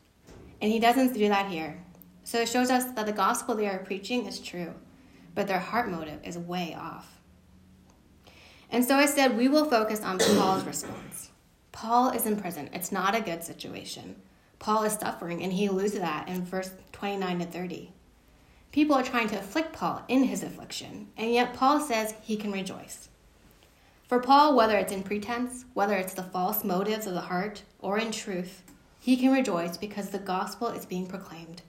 And 0.60 0.72
he 0.72 0.80
doesn't 0.80 1.12
do 1.12 1.28
that 1.28 1.50
here. 1.50 1.82
So 2.24 2.40
it 2.40 2.48
shows 2.48 2.70
us 2.70 2.84
that 2.92 3.06
the 3.06 3.12
gospel 3.12 3.54
they 3.54 3.66
are 3.66 3.78
preaching 3.78 4.26
is 4.26 4.38
true, 4.38 4.74
but 5.34 5.46
their 5.46 5.58
heart 5.58 5.90
motive 5.90 6.20
is 6.24 6.38
way 6.38 6.76
off. 6.78 7.20
And 8.70 8.84
so 8.84 8.96
I 8.96 9.06
said 9.06 9.36
we 9.36 9.48
will 9.48 9.64
focus 9.64 10.02
on 10.02 10.18
Paul's 10.36 10.64
response. 10.64 11.30
Paul 11.72 12.10
is 12.10 12.26
in 12.26 12.36
prison. 12.36 12.70
It's 12.72 12.92
not 12.92 13.14
a 13.14 13.20
good 13.20 13.42
situation. 13.42 14.16
Paul 14.58 14.84
is 14.84 14.92
suffering, 14.92 15.42
and 15.42 15.52
he 15.52 15.66
to 15.66 15.98
that 15.98 16.28
in 16.28 16.44
verse 16.44 16.70
29 16.92 17.40
to 17.40 17.44
30. 17.46 17.92
People 18.70 18.94
are 18.94 19.02
trying 19.02 19.28
to 19.28 19.38
afflict 19.38 19.72
Paul 19.72 20.02
in 20.08 20.24
his 20.24 20.42
affliction, 20.42 21.08
and 21.16 21.32
yet 21.32 21.52
Paul 21.52 21.80
says 21.80 22.14
he 22.22 22.36
can 22.36 22.52
rejoice. 22.52 23.08
For 24.06 24.20
Paul, 24.20 24.54
whether 24.54 24.76
it's 24.76 24.92
in 24.92 25.02
pretense, 25.02 25.64
whether 25.74 25.96
it's 25.96 26.14
the 26.14 26.22
false 26.22 26.64
motives 26.64 27.06
of 27.06 27.14
the 27.14 27.22
heart, 27.22 27.62
or 27.80 27.98
in 27.98 28.12
truth, 28.12 28.62
he 29.00 29.16
can 29.16 29.32
rejoice 29.32 29.76
because 29.76 30.10
the 30.10 30.18
gospel 30.18 30.68
is 30.68 30.86
being 30.86 31.06
proclaimed. 31.06 31.62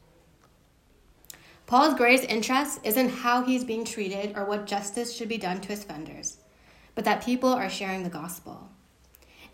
Paul's 1.66 1.94
greatest 1.94 2.30
interest 2.30 2.80
isn't 2.84 3.10
how 3.10 3.44
he's 3.44 3.64
being 3.64 3.86
treated 3.86 4.36
or 4.36 4.46
what 4.46 4.68
justice 4.68 5.16
should 5.16 5.30
be 5.30 5.38
done 5.38 5.62
to 5.62 5.70
his 5.70 5.84
offenders, 5.84 6.38
but 6.94 7.06
that 7.06 7.24
people 7.24 7.50
are 7.50 7.70
sharing 7.70 8.04
the 8.04 8.10
gospel. 8.10 8.70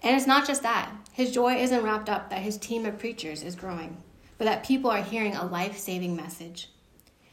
And 0.01 0.15
it's 0.15 0.27
not 0.27 0.47
just 0.47 0.63
that. 0.63 0.91
His 1.11 1.31
joy 1.31 1.55
isn't 1.55 1.83
wrapped 1.83 2.09
up 2.09 2.29
that 2.29 2.41
his 2.41 2.57
team 2.57 2.85
of 2.85 2.99
preachers 2.99 3.43
is 3.43 3.55
growing, 3.55 3.97
but 4.37 4.45
that 4.45 4.65
people 4.65 4.89
are 4.89 5.03
hearing 5.03 5.35
a 5.35 5.45
life 5.45 5.77
saving 5.77 6.15
message. 6.15 6.69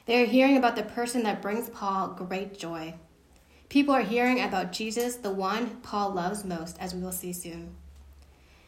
They 0.06 0.22
are 0.22 0.26
hearing 0.26 0.56
about 0.56 0.76
the 0.76 0.82
person 0.82 1.22
that 1.22 1.42
brings 1.42 1.68
Paul 1.70 2.08
great 2.08 2.58
joy. 2.58 2.94
People 3.68 3.94
are 3.94 4.02
hearing 4.02 4.40
about 4.40 4.72
Jesus, 4.72 5.16
the 5.16 5.30
one 5.30 5.76
Paul 5.82 6.12
loves 6.12 6.44
most, 6.44 6.76
as 6.78 6.94
we 6.94 7.02
will 7.02 7.12
see 7.12 7.32
soon. 7.32 7.74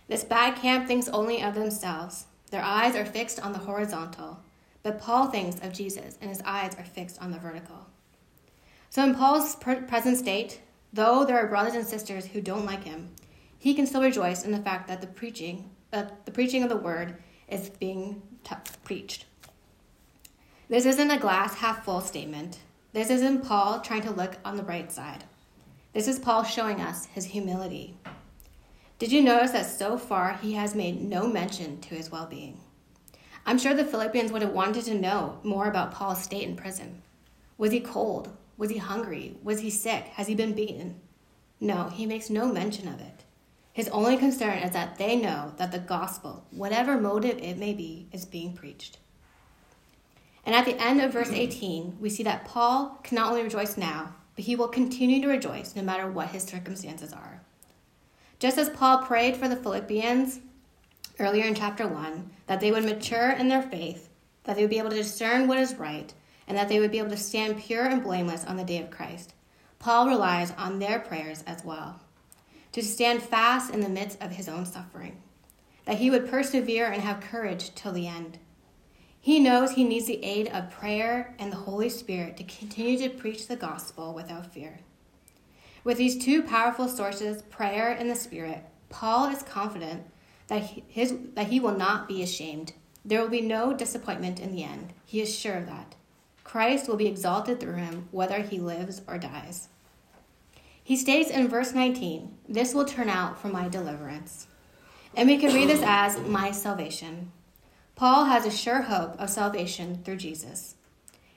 This 0.09 0.25
bad 0.25 0.57
camp 0.57 0.89
thinks 0.89 1.09
only 1.09 1.43
of 1.43 1.55
themselves. 1.55 2.27
Their 2.51 2.63
eyes 2.63 2.97
are 2.97 3.05
fixed 3.05 3.39
on 3.41 3.53
the 3.53 3.61
horizontal, 3.61 4.41
but 4.83 5.01
Paul 5.01 5.27
thinks 5.27 5.61
of 5.61 5.73
Jesus, 5.73 6.19
and 6.21 6.31
his 6.31 6.43
eyes 6.45 6.75
are 6.79 6.85
fixed 6.85 7.21
on 7.21 7.31
the 7.31 7.39
vertical. 7.39 7.87
So, 8.91 9.05
in 9.05 9.15
Paul's 9.15 9.57
present 9.57 10.17
state, 10.17 10.61
though 10.93 11.25
there 11.25 11.39
are 11.39 11.49
brothers 11.49 11.75
and 11.75 11.87
sisters 11.87 12.27
who 12.27 12.41
don't 12.41 12.65
like 12.65 12.85
him, 12.85 13.11
he 13.59 13.75
can 13.75 13.87
still 13.87 14.03
rejoice 14.03 14.45
in 14.45 14.53
the 14.53 14.59
fact 14.59 14.89
that 14.89 15.01
the 15.01 15.07
preaching, 15.07 15.71
the 15.91 16.33
preaching 16.33 16.63
of 16.63 16.69
the 16.69 16.77
word 16.77 17.17
is 17.49 17.71
being 17.71 18.23
t- 18.45 18.55
preached. 18.85 19.27
This 20.69 20.87
isn't 20.87 21.11
a 21.11 21.19
glass 21.19 21.55
half 21.55 21.85
full 21.85 22.01
statement. 22.01 22.59
This 22.93 23.11
isn't 23.11 23.45
Paul 23.45 23.81
trying 23.81 24.03
to 24.03 24.11
look 24.11 24.37
on 24.45 24.57
the 24.57 24.63
bright 24.63 24.93
side. 24.93 25.25
This 25.93 26.09
is 26.09 26.19
Paul 26.19 26.45
showing 26.45 26.81
us 26.81 27.07
his 27.07 27.25
humility. 27.27 27.97
Did 28.99 29.13
you 29.13 29.23
notice 29.23 29.53
that 29.53 29.67
so 29.67 29.97
far 29.97 30.35
he 30.35 30.55
has 30.55 30.75
made 30.75 31.01
no 31.01 31.27
mention 31.27 31.81
to 31.83 31.95
his 31.95 32.11
well 32.11 32.27
being? 32.27 32.61
I'm 33.47 33.59
sure 33.59 33.75
the 33.75 33.85
Philippians 33.85 34.33
would 34.33 34.43
have 34.43 34.53
wanted 34.53 34.85
to 34.85 34.95
know 34.95 35.41
more 35.43 35.67
about 35.67 35.93
Paul's 35.93 36.23
state 36.23 36.47
in 36.47 36.57
prison. 36.57 37.03
Was 37.57 37.73
he 37.73 37.81
cold? 37.81 38.37
Was 38.57 38.71
he 38.71 38.79
hungry? 38.79 39.37
Was 39.43 39.61
he 39.61 39.71
sick? 39.71 40.05
Has 40.15 40.27
he 40.27 40.35
been 40.35 40.53
beaten? 40.53 41.01
No, 41.61 41.89
he 41.89 42.07
makes 42.07 42.31
no 42.31 42.47
mention 42.53 42.89
of 42.89 43.01
it. 43.01 43.25
His 43.73 43.89
only 43.89 44.17
concern 44.17 44.59
is 44.59 44.73
that 44.73 44.99
they 44.99 45.17
know 45.17 45.53
that 45.57 45.71
the 45.71 45.79
gospel, 45.79 46.45
whatever 46.51 47.01
motive 47.01 47.39
it 47.39 47.59
may 47.59 47.73
be, 47.73 48.09
is 48.13 48.25
being 48.25 48.53
preached. 48.53 48.99
And 50.45 50.55
at 50.55 50.65
the 50.65 50.81
end 50.83 51.01
of 51.01 51.13
verse 51.13 51.31
18, 51.31 51.99
we 52.01 52.11
see 52.11 52.23
that 52.25 52.45
Paul 52.45 52.99
can 53.05 53.17
not 53.17 53.31
only 53.31 53.43
rejoice 53.43 53.77
now, 53.77 54.15
but 54.35 54.45
he 54.45 54.57
will 54.57 54.69
continue 54.69 55.21
to 55.23 55.29
rejoice 55.29 55.77
no 55.77 55.83
matter 55.83 56.11
what 56.11 56.31
his 56.31 56.43
circumstances 56.45 57.13
are. 57.13 57.43
Just 58.39 58.57
as 58.57 58.71
Paul 58.71 58.99
prayed 58.99 59.37
for 59.37 59.49
the 59.49 59.57
Philippians 59.57 60.41
earlier 61.19 61.45
in 61.45 61.55
chapter 61.55 61.87
1, 61.87 62.31
that 62.47 62.61
they 62.61 62.71
would 62.71 62.85
mature 62.85 63.31
in 63.31 63.49
their 63.49 63.63
faith, 63.63 64.09
that 64.45 64.57
they 64.57 64.63
would 64.63 64.71
be 64.71 64.79
able 64.79 64.91
to 64.91 64.97
discern 64.97 65.47
what 65.47 65.59
is 65.59 65.75
right, 65.75 66.13
and 66.47 66.57
that 66.57 66.69
they 66.69 66.81
would 66.81 66.91
be 66.91 66.99
able 66.99 67.11
to 67.11 67.17
stand 67.17 67.59
pure 67.59 67.85
and 67.85 68.03
blameless 68.03 68.45
on 68.45 68.57
the 68.57 68.65
day 68.65 68.83
of 68.83 68.91
Christ, 68.91 69.35
Paul 69.79 70.09
relies 70.09 70.51
on 70.53 70.79
their 70.79 70.99
prayers 70.99 71.45
as 71.47 71.65
well. 71.65 72.01
To 72.73 72.83
stand 72.83 73.23
fast 73.23 73.73
in 73.73 73.81
the 73.81 73.89
midst 73.89 74.21
of 74.23 74.33
his 74.33 74.49
own 74.49 74.67
suffering, 74.67 75.23
that 75.85 75.99
he 75.99 76.11
would 76.11 76.29
persevere 76.29 76.87
and 76.87 77.03
have 77.03 77.21
courage 77.21 77.75
till 77.75 77.93
the 77.93 78.09
end. 78.09 78.39
He 79.21 79.41
knows 79.41 79.73
he 79.73 79.85
needs 79.85 80.07
the 80.07 80.25
aid 80.25 80.49
of 80.49 80.71
prayer 80.71 81.35
and 81.39 81.53
the 81.53 81.57
Holy 81.57 81.89
Spirit 81.89 82.37
to 82.37 82.45
continue 82.45 82.99
to 82.99 83.15
preach 83.15 83.47
the 83.47 83.57
gospel 83.57 84.15
without 84.15 84.53
fear. 84.53 84.81
With 85.85 85.99
these 85.99 86.23
two 86.23 86.43
powerful 86.43 86.89
sources, 86.89 87.43
prayer 87.43 87.91
and 87.91 88.11
the 88.11 88.17
Spirit, 88.17 88.65
Paul 88.91 89.31
is 89.31 89.43
confident 89.43 90.05
that 90.49 90.63
he, 90.65 90.85
his, 90.89 91.15
that 91.35 91.49
he 91.49 91.61
will 91.61 91.77
not 91.77 92.09
be 92.09 92.23
ashamed. 92.23 92.73
There 93.05 93.23
will 93.23 93.29
be 93.29 93.41
no 93.41 93.73
disappointment 93.73 94.41
in 94.41 94.53
the 94.55 94.65
end. 94.65 94.93
He 95.05 95.21
is 95.21 95.35
sure 95.35 95.55
of 95.55 95.67
that. 95.67 95.95
Christ 96.45 96.89
will 96.89 96.97
be 96.97 97.07
exalted 97.07 97.61
through 97.61 97.75
him, 97.75 98.09
whether 98.11 98.43
he 98.43 98.59
lives 98.59 99.03
or 99.07 99.19
dies. 99.19 99.69
He 100.83 100.97
states 100.97 101.31
in 101.31 101.49
verse 101.49 101.75
19, 101.75 102.37
This 102.49 102.75
will 102.75 102.87
turn 102.87 103.11
out 103.11 103.39
for 103.39 103.49
my 103.49 103.69
deliverance. 103.69 104.47
And 105.15 105.29
we 105.29 105.37
can 105.37 105.55
read 105.55 105.69
this 105.69 105.83
as 105.87 106.19
my 106.21 106.51
salvation. 106.51 107.33
Paul 107.95 108.25
has 108.25 108.47
a 108.47 108.51
sure 108.51 108.83
hope 108.83 109.21
of 109.21 109.29
salvation 109.29 110.03
through 110.03 110.17
Jesus. 110.17 110.77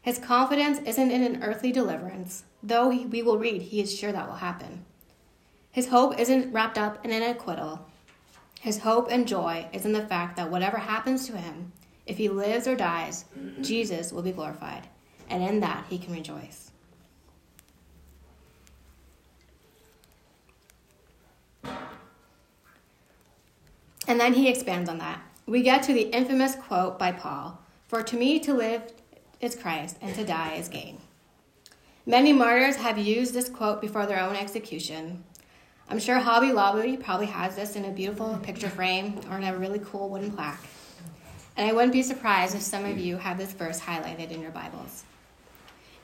His 0.01 0.17
confidence 0.17 0.79
isn't 0.85 1.11
in 1.11 1.23
an 1.23 1.43
earthly 1.43 1.71
deliverance, 1.71 2.43
though 2.63 2.87
we 2.87 3.21
will 3.21 3.37
read 3.37 3.61
he 3.63 3.81
is 3.81 3.93
sure 3.93 4.11
that 4.11 4.27
will 4.27 4.35
happen. 4.35 4.85
His 5.71 5.89
hope 5.89 6.19
isn't 6.19 6.51
wrapped 6.51 6.77
up 6.77 7.03
in 7.05 7.11
an 7.11 7.23
acquittal. 7.23 7.87
His 8.61 8.77
hope 8.77 9.07
and 9.09 9.27
joy 9.27 9.65
is 9.73 9.85
in 9.85 9.91
the 9.91 10.05
fact 10.05 10.35
that 10.37 10.51
whatever 10.51 10.77
happens 10.77 11.25
to 11.25 11.35
him, 11.35 11.71
if 12.05 12.17
he 12.17 12.29
lives 12.29 12.67
or 12.67 12.75
dies, 12.75 13.25
Jesus 13.59 14.13
will 14.13 14.21
be 14.21 14.31
glorified, 14.31 14.87
and 15.31 15.41
in 15.41 15.61
that 15.61 15.87
he 15.89 15.97
can 15.97 16.13
rejoice. 16.13 16.69
And 24.07 24.19
then 24.19 24.33
he 24.35 24.47
expands 24.47 24.87
on 24.87 24.99
that. 24.99 25.19
We 25.47 25.63
get 25.63 25.81
to 25.83 25.93
the 25.93 26.15
infamous 26.15 26.53
quote 26.53 26.99
by 26.99 27.13
Paul 27.13 27.59
For 27.87 28.03
to 28.03 28.15
me 28.15 28.39
to 28.41 28.53
live 28.53 28.83
is 29.39 29.55
Christ, 29.55 29.97
and 30.01 30.13
to 30.13 30.23
die 30.23 30.53
is 30.53 30.69
gain. 30.69 30.99
Many 32.05 32.31
martyrs 32.31 32.75
have 32.75 32.99
used 32.99 33.33
this 33.33 33.49
quote 33.49 33.81
before 33.81 34.05
their 34.05 34.19
own 34.19 34.35
execution. 34.35 35.23
I'm 35.91 35.99
sure 35.99 36.19
Hobby 36.19 36.53
Lobby 36.53 36.95
probably 36.95 37.25
has 37.25 37.57
this 37.57 37.75
in 37.75 37.83
a 37.83 37.91
beautiful 37.91 38.39
picture 38.41 38.69
frame 38.69 39.19
or 39.29 39.37
in 39.37 39.43
a 39.43 39.57
really 39.57 39.79
cool 39.79 40.07
wooden 40.07 40.31
plaque. 40.31 40.63
And 41.57 41.69
I 41.69 41.73
wouldn't 41.73 41.91
be 41.91 42.01
surprised 42.01 42.55
if 42.55 42.61
some 42.61 42.85
of 42.85 42.97
you 42.97 43.17
have 43.17 43.37
this 43.37 43.51
verse 43.51 43.77
highlighted 43.81 44.31
in 44.31 44.41
your 44.41 44.51
Bibles. 44.51 45.03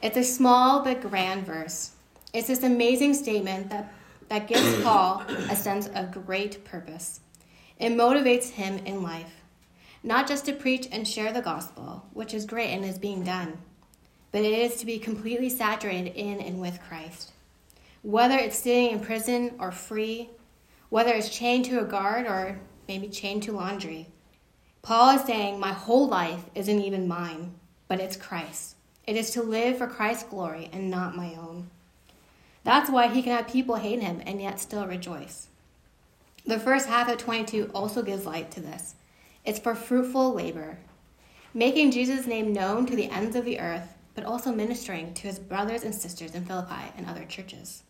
It's 0.02 0.18
a 0.18 0.26
small 0.26 0.84
but 0.84 1.00
grand 1.02 1.46
verse. 1.46 1.92
It's 2.34 2.50
this 2.50 2.64
amazing 2.64 3.14
statement 3.14 3.70
that, 3.70 3.94
that 4.28 4.50
gives 4.50 4.84
Paul 4.84 5.24
a 5.50 5.56
sense 5.56 5.88
of 5.88 6.12
great 6.12 6.66
purpose. 6.66 7.22
It 7.80 7.94
motivates 7.94 8.50
him 8.50 8.80
in 8.80 9.02
life, 9.02 9.42
not 10.04 10.28
just 10.28 10.44
to 10.48 10.54
preach 10.54 10.90
and 10.92 11.08
share 11.08 11.32
the 11.32 11.42
gospel, 11.42 12.06
which 12.12 12.34
is 12.34 12.46
great 12.46 12.72
and 12.74 12.84
is 12.84 13.00
being 13.00 13.24
done 13.24 13.58
but 14.32 14.42
it 14.42 14.54
is 14.54 14.76
to 14.76 14.86
be 14.86 15.00
completely 15.00 15.50
saturated 15.50 16.14
in 16.16 16.40
and 16.42 16.60
with 16.60 16.80
Christ. 16.88 17.32
Whether 18.08 18.38
it's 18.38 18.60
sitting 18.60 18.92
in 18.92 19.02
prison 19.02 19.56
or 19.60 19.70
free, 19.70 20.30
whether 20.88 21.12
it's 21.12 21.28
chained 21.28 21.66
to 21.66 21.82
a 21.82 21.84
guard 21.84 22.26
or 22.26 22.58
maybe 22.88 23.10
chained 23.10 23.44
to 23.44 23.52
laundry, 23.52 24.08
Paul 24.82 25.18
is 25.18 25.26
saying, 25.26 25.60
My 25.60 25.74
whole 25.74 26.08
life 26.08 26.46
isn't 26.56 26.80
even 26.80 27.10
mine, 27.10 27.56
but 27.90 28.00
it's 28.00 28.16
Christ. 28.16 28.78
It 29.06 29.18
is 29.18 29.32
to 29.32 29.44
live 29.44 29.78
for 29.78 29.88
Christ's 29.88 30.24
glory 30.24 30.70
and 30.72 30.90
not 30.90 31.18
my 31.18 31.36
own. 31.36 31.70
That's 32.64 32.90
why 32.90 33.10
he 33.10 33.22
can 33.22 33.36
have 33.36 33.50
people 33.50 33.76
hate 33.76 34.02
him 34.02 34.22
and 34.26 34.42
yet 34.42 34.62
still 34.62 34.88
rejoice. 34.88 35.50
The 36.46 36.62
first 36.62 36.88
half 36.88 37.10
of 37.10 37.18
22 37.18 37.72
also 37.76 38.04
gives 38.04 38.26
light 38.26 38.52
to 38.52 38.62
this. 38.62 38.96
It's 39.44 39.60
for 39.60 39.76
fruitful 39.76 40.34
labor, 40.34 40.78
making 41.54 41.92
Jesus' 41.92 42.26
name 42.26 42.54
known 42.54 42.86
to 42.86 42.96
the 42.96 43.12
ends 43.12 43.36
of 43.36 43.44
the 43.44 43.60
earth 43.60 43.96
but 44.16 44.24
also 44.24 44.54
ministering 44.54 45.14
to 45.14 45.28
his 45.28 45.38
brothers 45.38 45.84
and 45.84 45.94
sisters 45.94 46.34
in 46.34 46.46
Philippi 46.46 46.92
and 46.98 47.06
other 47.06 47.26
churches. 47.26 47.84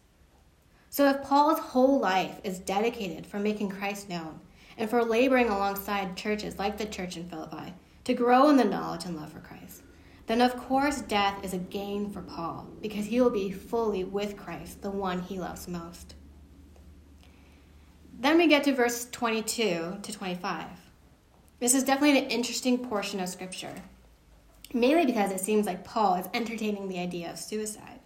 So, 0.90 1.10
if 1.10 1.24
Paul's 1.24 1.60
whole 1.60 2.00
life 2.00 2.40
is 2.44 2.60
dedicated 2.60 3.26
for 3.26 3.40
making 3.40 3.70
Christ 3.70 4.10
known 4.10 4.40
and 4.78 4.90
for 4.90 5.04
laboring 5.04 5.50
alongside 5.50 6.16
churches 6.16 6.58
like 6.58 6.78
the 6.78 6.86
church 6.86 7.18
in 7.18 7.30
Philippi 7.30 7.74
to 8.06 8.14
grow 8.14 8.50
in 8.50 8.58
the 8.58 8.64
knowledge 8.64 9.06
and 9.06 9.16
love 9.16 9.34
for 9.34 9.40
Christ, 9.40 9.84
then 10.28 10.42
of 10.42 10.56
course 10.56 11.02
death 11.02 11.44
is 11.44 11.54
a 11.54 11.58
gain 11.58 12.10
for 12.10 12.22
Paul 12.22 12.68
because 12.82 13.06
he 13.06 13.22
will 13.22 13.30
be 13.30 13.52
fully 13.52 14.04
with 14.04 14.38
Christ, 14.38 14.82
the 14.82 14.92
one 14.92 15.22
he 15.22 15.40
loves 15.40 15.68
most. 15.68 16.16
Then 18.20 18.38
we 18.38 18.48
get 18.48 18.64
to 18.64 18.74
verse 18.74 19.08
22 19.12 19.98
to 20.02 20.12
25. 20.12 20.66
This 21.60 21.76
is 21.76 21.84
definitely 21.84 22.20
an 22.20 22.32
interesting 22.32 22.78
portion 22.78 23.20
of 23.20 23.30
Scripture 23.30 23.76
mainly 24.74 25.06
because 25.06 25.32
it 25.32 25.40
seems 25.40 25.66
like 25.66 25.84
Paul 25.84 26.16
is 26.16 26.28
entertaining 26.34 26.88
the 26.88 27.00
idea 27.00 27.32
of 27.32 27.40
suicide. 27.40 28.00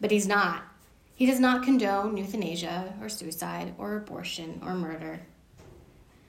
But 0.00 0.10
he's 0.10 0.26
not. 0.26 0.62
He 1.14 1.26
does 1.26 1.38
not 1.38 1.62
condone 1.62 2.16
euthanasia 2.16 2.94
or 3.00 3.08
suicide 3.08 3.74
or 3.78 3.96
abortion 3.96 4.60
or 4.64 4.74
murder. 4.74 5.20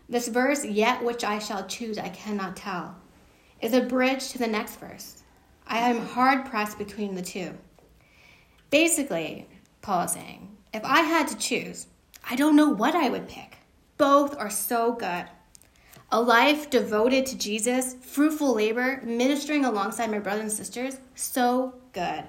This 0.07 0.27
verse, 0.27 0.63
yet 0.63 1.03
which 1.03 1.23
I 1.23 1.39
shall 1.39 1.65
choose, 1.65 1.97
I 1.97 2.09
cannot 2.09 2.55
tell, 2.55 2.95
is 3.61 3.73
a 3.73 3.81
bridge 3.81 4.29
to 4.29 4.37
the 4.37 4.47
next 4.47 4.79
verse. 4.79 5.23
I 5.65 5.79
am 5.79 6.05
hard 6.05 6.45
pressed 6.45 6.77
between 6.77 7.15
the 7.15 7.23
two. 7.23 7.57
Basically, 8.69 9.47
Paul 9.81 10.03
is 10.03 10.11
saying, 10.11 10.55
if 10.73 10.83
I 10.83 11.01
had 11.01 11.27
to 11.29 11.37
choose, 11.37 11.87
I 12.29 12.35
don't 12.35 12.55
know 12.55 12.69
what 12.69 12.93
I 12.95 13.09
would 13.09 13.27
pick. 13.27 13.57
Both 13.97 14.37
are 14.37 14.49
so 14.49 14.93
good. 14.93 15.25
A 16.11 16.21
life 16.21 16.69
devoted 16.69 17.25
to 17.27 17.37
Jesus, 17.37 17.95
fruitful 17.95 18.53
labor, 18.53 19.01
ministering 19.03 19.65
alongside 19.65 20.11
my 20.11 20.19
brothers 20.19 20.43
and 20.43 20.51
sisters, 20.51 20.97
so 21.15 21.73
good. 21.93 22.25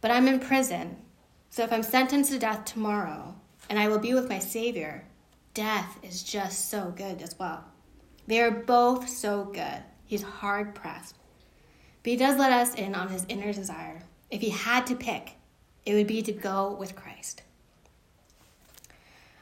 But 0.00 0.12
I'm 0.12 0.28
in 0.28 0.38
prison, 0.38 0.96
so 1.54 1.62
if 1.62 1.72
I'm 1.72 1.84
sentenced 1.84 2.32
to 2.32 2.38
death 2.40 2.64
tomorrow 2.64 3.32
and 3.70 3.78
I 3.78 3.86
will 3.86 4.00
be 4.00 4.12
with 4.12 4.28
my 4.28 4.40
Savior, 4.40 5.04
death 5.54 6.00
is 6.02 6.24
just 6.24 6.68
so 6.68 6.92
good 6.96 7.22
as 7.22 7.38
well. 7.38 7.62
They 8.26 8.40
are 8.40 8.50
both 8.50 9.08
so 9.08 9.44
good. 9.44 9.84
He's 10.04 10.24
hard 10.24 10.74
pressed. 10.74 11.14
But 12.02 12.10
he 12.10 12.16
does 12.16 12.38
let 12.38 12.50
us 12.50 12.74
in 12.74 12.96
on 12.96 13.06
his 13.06 13.24
inner 13.28 13.52
desire. 13.52 14.02
If 14.32 14.40
he 14.40 14.50
had 14.50 14.84
to 14.88 14.96
pick, 14.96 15.34
it 15.86 15.94
would 15.94 16.08
be 16.08 16.22
to 16.22 16.32
go 16.32 16.74
with 16.74 16.96
Christ. 16.96 17.42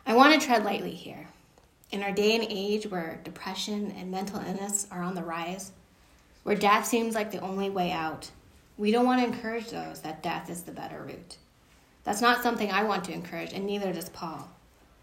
I 0.04 0.14
want 0.14 0.38
to 0.38 0.47
tread 0.47 0.64
lightly 0.64 0.92
here. 0.92 1.28
In 1.92 2.02
our 2.02 2.12
day 2.12 2.35
and 2.35 2.45
age 2.47 2.88
where 2.88 3.23
depression 3.25 3.90
and 3.97 4.11
mental 4.11 4.38
illness 4.38 4.87
are 4.90 5.02
on 5.02 5.14
the 5.14 5.25
rise, 5.25 5.73
where 6.42 6.57
death 6.57 6.87
seems 6.87 7.14
like 7.14 7.31
the 7.31 7.40
only 7.40 7.71
way 7.71 7.90
out, 7.90 8.31
we 8.76 8.90
don't 8.90 9.07
want 9.07 9.23
to 9.23 9.26
encourage 9.26 9.71
those 9.71 10.02
that 10.02 10.23
death 10.23 10.50
is 10.50 10.64
the 10.64 10.73
better 10.73 11.02
route. 11.02 11.38
That's 12.04 12.21
not 12.21 12.42
something 12.42 12.71
I 12.71 12.85
want 12.85 13.04
to 13.04 13.12
encourage, 13.12 13.52
and 13.52 13.66
neither 13.66 13.92
does 13.92 14.09
Paul. 14.09 14.49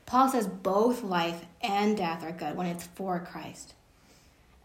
Paul 0.05 0.29
says 0.29 0.47
both 0.47 1.03
life 1.03 1.45
and 1.61 1.95
death 1.95 2.23
are 2.23 2.31
good 2.31 2.57
when 2.57 2.65
it's 2.67 2.87
for 2.87 3.19
Christ. 3.19 3.75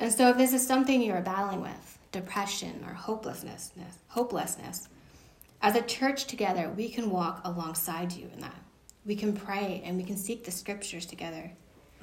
And 0.00 0.12
so 0.12 0.30
if 0.30 0.36
this 0.36 0.52
is 0.52 0.66
something 0.66 1.00
you 1.00 1.12
are 1.12 1.20
battling 1.20 1.60
with, 1.60 1.98
depression 2.12 2.84
or 2.86 2.94
hopelessness, 2.94 3.70
hopelessness, 4.08 4.88
as 5.62 5.76
a 5.76 5.82
church 5.82 6.24
together, 6.24 6.72
we 6.76 6.88
can 6.88 7.10
walk 7.10 7.40
alongside 7.44 8.12
you 8.12 8.28
in 8.32 8.40
that. 8.40 8.60
We 9.06 9.16
can 9.16 9.32
pray 9.32 9.82
and 9.84 9.96
we 9.96 10.04
can 10.04 10.16
seek 10.16 10.44
the 10.44 10.50
scriptures 10.50 11.06
together. 11.06 11.50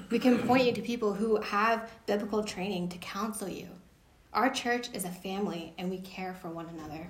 We 0.10 0.20
can 0.20 0.40
point 0.40 0.66
you 0.66 0.74
to 0.74 0.82
people 0.82 1.14
who 1.14 1.40
have 1.42 1.92
biblical 2.06 2.44
training 2.44 2.90
to 2.90 2.98
counsel 3.00 3.50
you. 3.50 3.68
Our 4.34 4.50
church 4.50 4.90
is 4.94 5.06
a 5.06 5.10
family 5.10 5.74
and 5.78 5.90
we 5.90 6.00
care 6.00 6.34
for 6.34 6.50
one 6.50 6.70
another. 6.70 7.08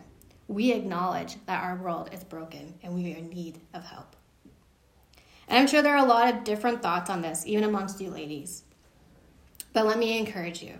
We 0.52 0.74
acknowledge 0.74 1.38
that 1.46 1.64
our 1.64 1.78
world 1.78 2.10
is 2.12 2.26
broken 2.26 2.74
and 2.84 2.94
we 2.94 3.14
are 3.14 3.18
in 3.18 3.30
need 3.30 3.62
of 3.74 3.86
help. 3.86 4.18
And 5.48 5.58
I'm 5.58 5.66
sure 5.66 5.82
there 5.82 5.96
are 5.96 6.06
a 6.06 6.10
lot 6.10 6.34
of 6.34 6.44
different 6.44 6.82
thoughts 6.82 7.10
on 7.10 7.22
this, 7.22 7.46
even 7.48 7.64
amongst 7.64 8.02
you 8.02 8.10
ladies. 8.10 8.64
But 9.72 9.86
let 9.86 9.98
me 9.98 10.20
encourage 10.20 10.62
you. 10.62 10.74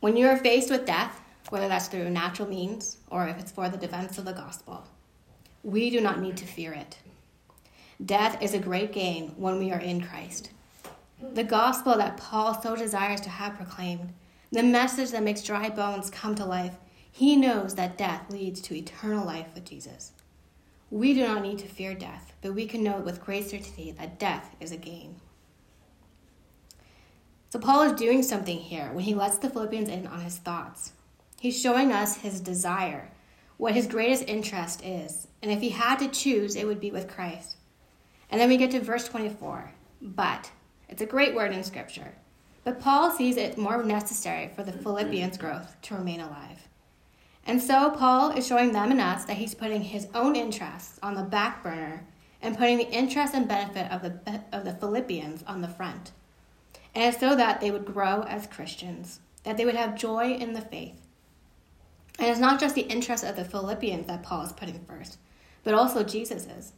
When 0.00 0.18
you 0.18 0.28
are 0.28 0.36
faced 0.36 0.70
with 0.70 0.84
death, 0.84 1.18
whether 1.48 1.66
that's 1.66 1.88
through 1.88 2.10
natural 2.10 2.46
means 2.46 2.98
or 3.08 3.26
if 3.26 3.38
it's 3.38 3.52
for 3.52 3.70
the 3.70 3.78
defense 3.78 4.18
of 4.18 4.26
the 4.26 4.34
gospel, 4.34 4.84
we 5.62 5.88
do 5.88 6.02
not 6.02 6.20
need 6.20 6.36
to 6.36 6.44
fear 6.44 6.74
it. 6.74 6.98
Death 8.04 8.42
is 8.42 8.52
a 8.52 8.58
great 8.58 8.92
gain 8.92 9.28
when 9.38 9.58
we 9.58 9.72
are 9.72 9.80
in 9.80 10.02
Christ. 10.02 10.50
The 11.32 11.42
gospel 11.42 11.96
that 11.96 12.18
Paul 12.18 12.60
so 12.60 12.76
desires 12.76 13.22
to 13.22 13.30
have 13.30 13.56
proclaimed, 13.56 14.12
the 14.52 14.62
message 14.62 15.12
that 15.12 15.22
makes 15.22 15.42
dry 15.42 15.70
bones 15.70 16.10
come 16.10 16.34
to 16.34 16.44
life, 16.44 16.76
he 17.16 17.34
knows 17.34 17.76
that 17.76 17.96
death 17.96 18.30
leads 18.30 18.60
to 18.60 18.76
eternal 18.76 19.24
life 19.24 19.46
with 19.54 19.64
Jesus. 19.64 20.12
We 20.90 21.14
do 21.14 21.26
not 21.26 21.40
need 21.40 21.58
to 21.60 21.66
fear 21.66 21.94
death, 21.94 22.34
but 22.42 22.52
we 22.52 22.66
can 22.66 22.84
know 22.84 22.98
with 22.98 23.24
great 23.24 23.48
certainty 23.48 23.90
that 23.92 24.18
death 24.18 24.54
is 24.60 24.70
a 24.70 24.76
gain. 24.76 25.16
So, 27.48 27.58
Paul 27.58 27.84
is 27.84 27.92
doing 27.92 28.22
something 28.22 28.58
here 28.58 28.90
when 28.92 29.04
he 29.04 29.14
lets 29.14 29.38
the 29.38 29.48
Philippians 29.48 29.88
in 29.88 30.06
on 30.06 30.20
his 30.20 30.36
thoughts. 30.36 30.92
He's 31.40 31.58
showing 31.58 31.90
us 31.90 32.18
his 32.18 32.38
desire, 32.38 33.10
what 33.56 33.72
his 33.72 33.86
greatest 33.86 34.24
interest 34.28 34.84
is. 34.84 35.26
And 35.40 35.50
if 35.50 35.62
he 35.62 35.70
had 35.70 35.98
to 36.00 36.08
choose, 36.08 36.54
it 36.54 36.66
would 36.66 36.80
be 36.80 36.90
with 36.90 37.08
Christ. 37.08 37.56
And 38.30 38.38
then 38.38 38.50
we 38.50 38.58
get 38.58 38.72
to 38.72 38.80
verse 38.80 39.08
24. 39.08 39.72
But, 40.02 40.50
it's 40.90 41.00
a 41.00 41.06
great 41.06 41.34
word 41.34 41.52
in 41.52 41.64
Scripture. 41.64 42.12
But 42.62 42.78
Paul 42.78 43.10
sees 43.10 43.38
it 43.38 43.56
more 43.56 43.82
necessary 43.82 44.50
for 44.54 44.64
the 44.64 44.72
Philippians' 44.72 45.38
growth 45.38 45.80
to 45.80 45.94
remain 45.94 46.20
alive. 46.20 46.65
And 47.46 47.62
so 47.62 47.90
Paul 47.90 48.32
is 48.32 48.46
showing 48.46 48.72
them 48.72 48.90
and 48.90 49.00
us 49.00 49.24
that 49.24 49.36
he's 49.36 49.54
putting 49.54 49.82
his 49.82 50.08
own 50.14 50.34
interests 50.34 50.98
on 51.02 51.14
the 51.14 51.22
back 51.22 51.62
burner 51.62 52.04
and 52.42 52.58
putting 52.58 52.78
the 52.78 52.90
interest 52.90 53.34
and 53.34 53.46
benefit 53.46 53.90
of 53.90 54.02
the, 54.02 54.42
of 54.52 54.64
the 54.64 54.74
Philippians 54.74 55.44
on 55.46 55.62
the 55.62 55.68
front. 55.68 56.12
And 56.94 57.04
it's 57.04 57.20
so 57.20 57.36
that 57.36 57.60
they 57.60 57.70
would 57.70 57.84
grow 57.84 58.22
as 58.22 58.46
Christians, 58.46 59.20
that 59.44 59.56
they 59.56 59.64
would 59.64 59.76
have 59.76 59.98
joy 59.98 60.32
in 60.32 60.54
the 60.54 60.60
faith. 60.60 61.00
And 62.18 62.28
it's 62.28 62.40
not 62.40 62.58
just 62.58 62.74
the 62.74 62.82
interest 62.82 63.22
of 63.22 63.36
the 63.36 63.44
Philippians 63.44 64.06
that 64.06 64.22
Paul 64.22 64.42
is 64.42 64.52
putting 64.52 64.84
first, 64.84 65.18
but 65.62 65.74
also 65.74 66.02
Jesus's. 66.02 66.72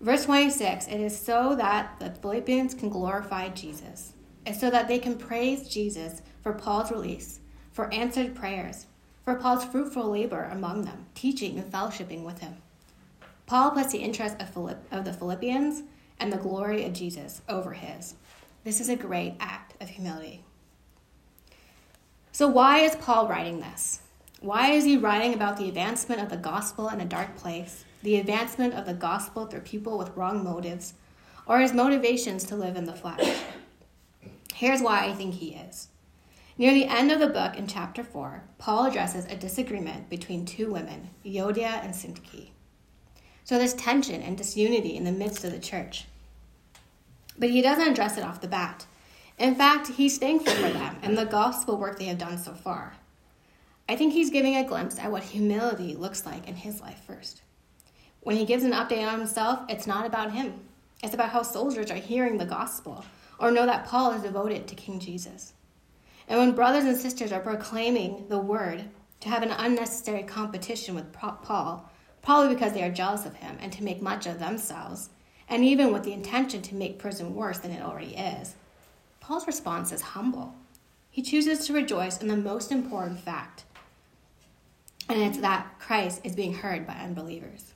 Verse 0.00 0.24
26 0.26 0.86
it 0.86 1.00
is 1.00 1.18
so 1.18 1.54
that 1.56 1.98
the 1.98 2.10
Philippians 2.10 2.74
can 2.74 2.88
glorify 2.88 3.48
Jesus. 3.48 4.12
It's 4.44 4.60
so 4.60 4.70
that 4.70 4.88
they 4.88 4.98
can 4.98 5.16
praise 5.16 5.68
Jesus 5.68 6.22
for 6.42 6.52
Paul's 6.52 6.90
release, 6.90 7.40
for 7.72 7.92
answered 7.92 8.34
prayers, 8.34 8.86
for 9.28 9.34
Paul's 9.34 9.66
fruitful 9.66 10.10
labor 10.10 10.48
among 10.50 10.86
them, 10.86 11.04
teaching 11.14 11.58
and 11.58 11.70
fellowshipping 11.70 12.24
with 12.24 12.38
him. 12.38 12.56
Paul 13.44 13.72
puts 13.72 13.92
the 13.92 13.98
interest 13.98 14.36
of, 14.40 14.48
Philipp- 14.48 14.90
of 14.90 15.04
the 15.04 15.12
Philippians 15.12 15.82
and 16.18 16.32
the 16.32 16.38
glory 16.38 16.86
of 16.86 16.94
Jesus 16.94 17.42
over 17.46 17.74
his. 17.74 18.14
This 18.64 18.80
is 18.80 18.88
a 18.88 18.96
great 18.96 19.34
act 19.38 19.74
of 19.82 19.90
humility. 19.90 20.44
So, 22.32 22.48
why 22.48 22.78
is 22.78 22.96
Paul 22.96 23.28
writing 23.28 23.60
this? 23.60 24.00
Why 24.40 24.70
is 24.70 24.86
he 24.86 24.96
writing 24.96 25.34
about 25.34 25.58
the 25.58 25.68
advancement 25.68 26.22
of 26.22 26.30
the 26.30 26.38
gospel 26.38 26.88
in 26.88 27.02
a 27.02 27.04
dark 27.04 27.36
place? 27.36 27.84
the 28.02 28.16
advancement 28.16 28.72
of 28.72 28.86
the 28.86 28.94
gospel 28.94 29.44
through 29.44 29.60
people 29.60 29.98
with 29.98 30.16
wrong 30.16 30.42
motives, 30.42 30.94
or 31.46 31.60
his 31.60 31.74
motivations 31.74 32.44
to 32.44 32.56
live 32.56 32.76
in 32.76 32.86
the 32.86 32.94
flesh. 32.94 33.42
Here's 34.54 34.80
why 34.80 35.04
I 35.04 35.12
think 35.12 35.34
he 35.34 35.54
is. 35.54 35.88
Near 36.58 36.74
the 36.74 36.86
end 36.86 37.12
of 37.12 37.20
the 37.20 37.28
book, 37.28 37.56
in 37.56 37.68
chapter 37.68 38.02
4, 38.02 38.42
Paul 38.58 38.86
addresses 38.86 39.24
a 39.26 39.36
disagreement 39.36 40.10
between 40.10 40.44
two 40.44 40.72
women, 40.72 41.10
Euodia 41.24 41.84
and 41.84 41.94
Syntyche. 41.94 42.48
So 43.44 43.58
there's 43.58 43.74
tension 43.74 44.20
and 44.22 44.36
disunity 44.36 44.96
in 44.96 45.04
the 45.04 45.12
midst 45.12 45.44
of 45.44 45.52
the 45.52 45.60
church. 45.60 46.06
But 47.38 47.50
he 47.50 47.62
doesn't 47.62 47.86
address 47.86 48.18
it 48.18 48.24
off 48.24 48.40
the 48.40 48.48
bat. 48.48 48.86
In 49.38 49.54
fact, 49.54 49.86
he's 49.86 50.18
thankful 50.18 50.52
for 50.54 50.70
them 50.70 50.96
and 51.00 51.16
the 51.16 51.26
gospel 51.26 51.76
work 51.76 51.96
they 51.96 52.06
have 52.06 52.18
done 52.18 52.38
so 52.38 52.54
far. 52.54 52.94
I 53.88 53.94
think 53.94 54.12
he's 54.12 54.30
giving 54.30 54.56
a 54.56 54.66
glimpse 54.66 54.98
at 54.98 55.12
what 55.12 55.22
humility 55.22 55.94
looks 55.94 56.26
like 56.26 56.48
in 56.48 56.56
his 56.56 56.80
life 56.80 57.00
first. 57.06 57.40
When 58.20 58.36
he 58.36 58.44
gives 58.44 58.64
an 58.64 58.72
update 58.72 59.06
on 59.06 59.20
himself, 59.20 59.60
it's 59.68 59.86
not 59.86 60.06
about 60.06 60.32
him. 60.32 60.54
It's 61.04 61.14
about 61.14 61.30
how 61.30 61.42
soldiers 61.42 61.92
are 61.92 61.94
hearing 61.94 62.36
the 62.36 62.44
gospel 62.44 63.04
or 63.38 63.52
know 63.52 63.64
that 63.64 63.86
Paul 63.86 64.10
is 64.10 64.22
devoted 64.22 64.66
to 64.66 64.74
King 64.74 64.98
Jesus. 64.98 65.52
And 66.28 66.38
when 66.38 66.52
brothers 66.52 66.84
and 66.84 66.96
sisters 66.96 67.32
are 67.32 67.40
proclaiming 67.40 68.26
the 68.28 68.38
word 68.38 68.84
to 69.20 69.28
have 69.28 69.42
an 69.42 69.50
unnecessary 69.50 70.22
competition 70.22 70.94
with 70.94 71.12
Paul, 71.12 71.90
probably 72.22 72.54
because 72.54 72.74
they 72.74 72.82
are 72.82 72.92
jealous 72.92 73.24
of 73.24 73.34
him 73.34 73.56
and 73.60 73.72
to 73.72 73.82
make 73.82 74.02
much 74.02 74.26
of 74.26 74.38
themselves, 74.38 75.08
and 75.48 75.64
even 75.64 75.92
with 75.92 76.04
the 76.04 76.12
intention 76.12 76.60
to 76.62 76.74
make 76.74 76.98
prison 76.98 77.34
worse 77.34 77.58
than 77.58 77.70
it 77.70 77.82
already 77.82 78.14
is, 78.14 78.54
Paul's 79.20 79.46
response 79.46 79.90
is 79.90 80.02
humble. 80.02 80.54
He 81.10 81.22
chooses 81.22 81.66
to 81.66 81.72
rejoice 81.72 82.20
in 82.20 82.28
the 82.28 82.36
most 82.36 82.70
important 82.70 83.18
fact, 83.18 83.64
and 85.08 85.20
it's 85.20 85.38
that 85.38 85.78
Christ 85.78 86.20
is 86.22 86.36
being 86.36 86.52
heard 86.52 86.86
by 86.86 86.92
unbelievers. 86.92 87.72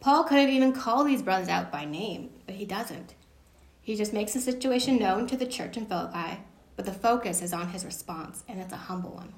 Paul 0.00 0.24
could 0.24 0.38
have 0.38 0.48
even 0.48 0.72
called 0.72 1.06
these 1.06 1.20
brothers 1.20 1.48
out 1.48 1.70
by 1.70 1.84
name, 1.84 2.30
but 2.46 2.54
he 2.54 2.64
doesn't. 2.64 3.14
He 3.82 3.94
just 3.94 4.14
makes 4.14 4.32
the 4.32 4.40
situation 4.40 4.98
known 4.98 5.26
to 5.26 5.36
the 5.36 5.46
church 5.46 5.76
in 5.76 5.84
Philippi, 5.84 6.38
but 6.80 6.86
the 6.86 6.98
focus 6.98 7.42
is 7.42 7.52
on 7.52 7.68
his 7.68 7.84
response, 7.84 8.42
and 8.48 8.58
it's 8.58 8.72
a 8.72 8.76
humble 8.76 9.10
one. 9.10 9.34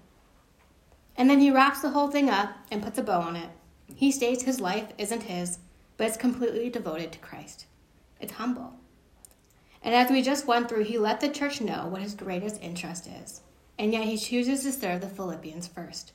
And 1.17 1.29
then 1.29 1.41
he 1.41 1.51
wraps 1.51 1.81
the 1.81 1.91
whole 1.91 2.07
thing 2.07 2.31
up 2.31 2.51
and 2.71 2.81
puts 2.81 2.99
a 2.99 3.03
bow 3.03 3.21
on 3.21 3.35
it. 3.35 3.49
He 3.97 4.13
states 4.13 4.45
his 4.45 4.61
life 4.61 4.87
isn't 4.97 5.25
his, 5.25 5.59
but 5.97 6.07
it's 6.07 6.17
completely 6.17 6.71
devoted 6.71 7.11
to 7.11 7.19
Christ. 7.19 7.67
It's 8.21 8.35
humble. 8.35 8.75
And 9.83 9.93
as 9.93 10.09
we 10.09 10.23
just 10.23 10.47
went 10.47 10.69
through, 10.69 10.85
he 10.85 10.99
let 10.99 11.19
the 11.19 11.29
church 11.29 11.61
know 11.61 11.89
what 11.89 12.01
his 12.01 12.15
greatest 12.15 12.63
interest 12.63 13.09
is. 13.09 13.41
And 13.77 13.93
yet 13.93 14.05
he 14.05 14.17
chooses 14.17 14.63
to 14.63 14.71
serve 14.71 15.01
the 15.01 15.09
Philippians 15.09 15.67
first, 15.67 16.13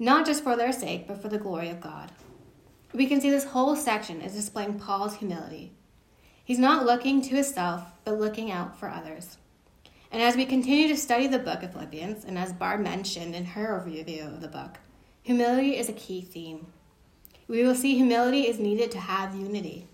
not 0.00 0.26
just 0.26 0.42
for 0.42 0.56
their 0.56 0.72
sake, 0.72 1.06
but 1.06 1.22
for 1.22 1.28
the 1.28 1.38
glory 1.38 1.70
of 1.70 1.80
God. 1.80 2.10
We 2.92 3.06
can 3.06 3.20
see 3.20 3.30
this 3.30 3.44
whole 3.44 3.76
section 3.76 4.20
is 4.22 4.34
displaying 4.34 4.80
Paul's 4.80 5.18
humility. 5.18 5.70
He's 6.44 6.58
not 6.58 6.84
looking 6.84 7.22
to 7.22 7.36
himself, 7.36 7.84
but 8.04 8.18
looking 8.18 8.50
out 8.50 8.76
for 8.76 8.90
others. 8.90 9.38
And 10.10 10.22
as 10.22 10.36
we 10.36 10.46
continue 10.46 10.88
to 10.88 10.96
study 10.96 11.26
the 11.26 11.38
book 11.38 11.62
of 11.62 11.72
Philippians, 11.72 12.24
and 12.24 12.38
as 12.38 12.52
Barb 12.52 12.80
mentioned 12.80 13.34
in 13.34 13.44
her 13.44 13.78
overview 13.78 14.26
of 14.26 14.40
the 14.40 14.48
book, 14.48 14.78
humility 15.22 15.76
is 15.76 15.88
a 15.88 15.94
key 15.94 16.22
theme. 16.22 16.66
We 17.46 17.62
will 17.62 17.74
see 17.74 17.94
humility 17.94 18.46
is 18.46 18.58
needed 18.58 18.90
to 18.92 19.00
have 19.00 19.34
unity. 19.34 19.86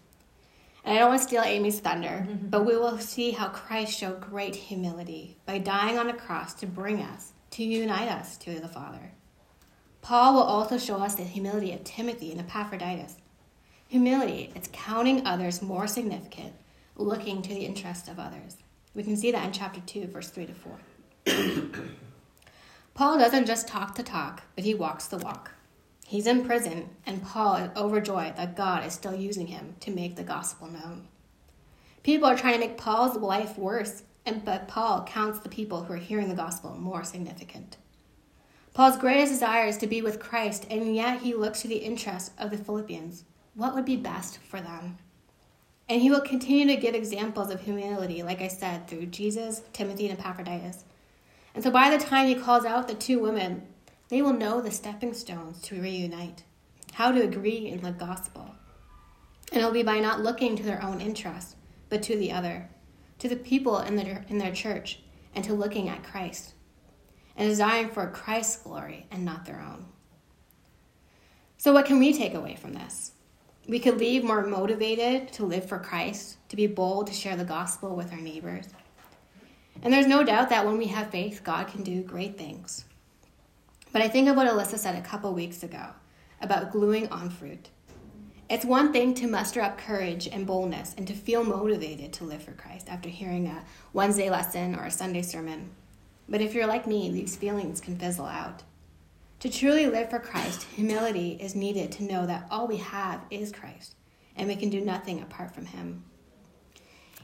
And 0.84 0.94
I 0.94 1.00
don't 1.00 1.08
want 1.08 1.22
to 1.22 1.26
steal 1.26 1.42
Amy's 1.42 1.80
thunder, 1.80 2.26
mm-hmm. 2.28 2.48
but 2.48 2.66
we 2.66 2.76
will 2.76 2.98
see 2.98 3.30
how 3.30 3.48
Christ 3.48 3.98
showed 3.98 4.20
great 4.20 4.54
humility 4.54 5.36
by 5.46 5.58
dying 5.58 5.98
on 5.98 6.10
a 6.10 6.14
cross 6.14 6.54
to 6.54 6.66
bring 6.66 7.00
us, 7.00 7.32
to 7.52 7.64
unite 7.64 8.08
us 8.08 8.36
to 8.38 8.60
the 8.60 8.68
Father. 8.68 9.12
Paul 10.02 10.34
will 10.34 10.42
also 10.42 10.76
show 10.76 10.96
us 10.96 11.14
the 11.14 11.24
humility 11.24 11.72
of 11.72 11.82
Timothy 11.82 12.30
and 12.30 12.40
Epaphroditus. 12.40 13.16
Humility, 13.88 14.52
it's 14.54 14.68
counting 14.72 15.26
others 15.26 15.62
more 15.62 15.86
significant, 15.86 16.52
looking 16.96 17.40
to 17.40 17.48
the 17.48 17.64
interest 17.64 18.08
of 18.08 18.18
others. 18.18 18.58
We 18.94 19.02
can 19.02 19.16
see 19.16 19.32
that 19.32 19.44
in 19.44 19.52
chapter 19.52 19.80
2, 19.80 20.06
verse 20.06 20.30
3 20.30 20.46
to 20.46 20.54
4. 20.54 20.78
Paul 22.94 23.18
doesn't 23.18 23.46
just 23.46 23.66
talk 23.66 23.96
the 23.96 24.02
talk, 24.04 24.42
but 24.54 24.64
he 24.64 24.74
walks 24.74 25.06
the 25.06 25.18
walk. 25.18 25.50
He's 26.06 26.26
in 26.26 26.44
prison, 26.44 26.90
and 27.06 27.24
Paul 27.24 27.56
is 27.56 27.70
overjoyed 27.76 28.36
that 28.36 28.56
God 28.56 28.86
is 28.86 28.92
still 28.92 29.14
using 29.14 29.48
him 29.48 29.74
to 29.80 29.90
make 29.90 30.14
the 30.16 30.22
gospel 30.22 30.68
known. 30.68 31.08
People 32.04 32.28
are 32.28 32.36
trying 32.36 32.54
to 32.54 32.60
make 32.60 32.76
Paul's 32.76 33.16
life 33.16 33.58
worse, 33.58 34.02
and 34.26 34.44
but 34.44 34.68
Paul 34.68 35.04
counts 35.04 35.40
the 35.40 35.48
people 35.48 35.82
who 35.82 35.94
are 35.94 35.96
hearing 35.98 36.28
the 36.28 36.34
gospel 36.34 36.76
more 36.76 37.02
significant. 37.02 37.78
Paul's 38.74 38.98
greatest 38.98 39.32
desire 39.32 39.66
is 39.66 39.78
to 39.78 39.86
be 39.86 40.02
with 40.02 40.20
Christ, 40.20 40.66
and 40.70 40.94
yet 40.94 41.22
he 41.22 41.34
looks 41.34 41.62
to 41.62 41.68
the 41.68 41.76
interest 41.76 42.32
of 42.38 42.50
the 42.50 42.58
Philippians. 42.58 43.24
What 43.54 43.74
would 43.74 43.84
be 43.84 43.96
best 43.96 44.38
for 44.38 44.60
them? 44.60 44.98
And 45.88 46.00
he 46.00 46.10
will 46.10 46.20
continue 46.20 46.66
to 46.74 46.80
give 46.80 46.94
examples 46.94 47.50
of 47.50 47.60
humility, 47.60 48.22
like 48.22 48.40
I 48.40 48.48
said, 48.48 48.88
through 48.88 49.06
Jesus, 49.06 49.62
Timothy, 49.72 50.08
and 50.08 50.18
Epaphroditus. 50.18 50.84
And 51.54 51.62
so 51.62 51.70
by 51.70 51.90
the 51.90 52.02
time 52.02 52.26
he 52.26 52.34
calls 52.34 52.64
out 52.64 52.88
the 52.88 52.94
two 52.94 53.18
women, 53.18 53.66
they 54.08 54.22
will 54.22 54.32
know 54.32 54.60
the 54.60 54.70
stepping 54.70 55.12
stones 55.12 55.60
to 55.62 55.80
reunite, 55.80 56.44
how 56.92 57.12
to 57.12 57.22
agree 57.22 57.68
in 57.68 57.82
the 57.82 57.92
gospel. 57.92 58.54
And 59.52 59.60
it'll 59.60 59.72
be 59.72 59.82
by 59.82 60.00
not 60.00 60.22
looking 60.22 60.56
to 60.56 60.62
their 60.62 60.82
own 60.82 61.00
interests, 61.00 61.56
but 61.88 62.02
to 62.04 62.16
the 62.16 62.32
other, 62.32 62.70
to 63.18 63.28
the 63.28 63.36
people 63.36 63.78
in 63.78 63.96
their, 63.96 64.24
in 64.28 64.38
their 64.38 64.52
church, 64.52 65.00
and 65.34 65.44
to 65.44 65.52
looking 65.52 65.88
at 65.88 66.02
Christ 66.02 66.54
and 67.36 67.48
desiring 67.48 67.90
for 67.90 68.06
Christ's 68.10 68.62
glory 68.62 69.06
and 69.10 69.24
not 69.24 69.44
their 69.44 69.60
own. 69.60 69.86
So, 71.56 71.72
what 71.72 71.86
can 71.86 71.98
we 71.98 72.12
take 72.12 72.34
away 72.34 72.56
from 72.56 72.74
this? 72.74 73.12
We 73.66 73.78
could 73.78 73.98
leave 73.98 74.24
more 74.24 74.46
motivated 74.46 75.32
to 75.34 75.46
live 75.46 75.66
for 75.66 75.78
Christ, 75.78 76.36
to 76.50 76.56
be 76.56 76.66
bold 76.66 77.06
to 77.06 77.14
share 77.14 77.36
the 77.36 77.44
gospel 77.44 77.96
with 77.96 78.12
our 78.12 78.20
neighbors. 78.20 78.66
And 79.82 79.92
there's 79.92 80.06
no 80.06 80.22
doubt 80.22 80.50
that 80.50 80.66
when 80.66 80.76
we 80.76 80.86
have 80.88 81.10
faith, 81.10 81.42
God 81.42 81.68
can 81.68 81.82
do 81.82 82.02
great 82.02 82.36
things. 82.36 82.84
But 83.90 84.02
I 84.02 84.08
think 84.08 84.28
of 84.28 84.36
what 84.36 84.48
Alyssa 84.48 84.76
said 84.78 84.96
a 84.96 85.06
couple 85.06 85.32
weeks 85.32 85.62
ago 85.62 85.86
about 86.42 86.72
gluing 86.72 87.08
on 87.08 87.30
fruit. 87.30 87.70
It's 88.50 88.66
one 88.66 88.92
thing 88.92 89.14
to 89.14 89.26
muster 89.26 89.62
up 89.62 89.78
courage 89.78 90.28
and 90.28 90.46
boldness 90.46 90.94
and 90.98 91.06
to 91.06 91.14
feel 91.14 91.42
motivated 91.42 92.12
to 92.14 92.24
live 92.24 92.42
for 92.42 92.52
Christ 92.52 92.88
after 92.90 93.08
hearing 93.08 93.46
a 93.46 93.64
Wednesday 93.94 94.28
lesson 94.28 94.74
or 94.74 94.84
a 94.84 94.90
Sunday 94.90 95.22
sermon. 95.22 95.70
But 96.28 96.42
if 96.42 96.52
you're 96.54 96.66
like 96.66 96.86
me, 96.86 97.10
these 97.10 97.36
feelings 97.36 97.80
can 97.80 97.96
fizzle 97.96 98.26
out. 98.26 98.62
To 99.44 99.50
truly 99.50 99.86
live 99.86 100.08
for 100.08 100.20
Christ, 100.20 100.62
humility 100.74 101.36
is 101.38 101.54
needed 101.54 101.92
to 101.92 102.02
know 102.02 102.24
that 102.24 102.46
all 102.50 102.66
we 102.66 102.78
have 102.78 103.20
is 103.30 103.52
Christ, 103.52 103.94
and 104.36 104.48
we 104.48 104.56
can 104.56 104.70
do 104.70 104.80
nothing 104.80 105.20
apart 105.20 105.54
from 105.54 105.66
Him. 105.66 106.02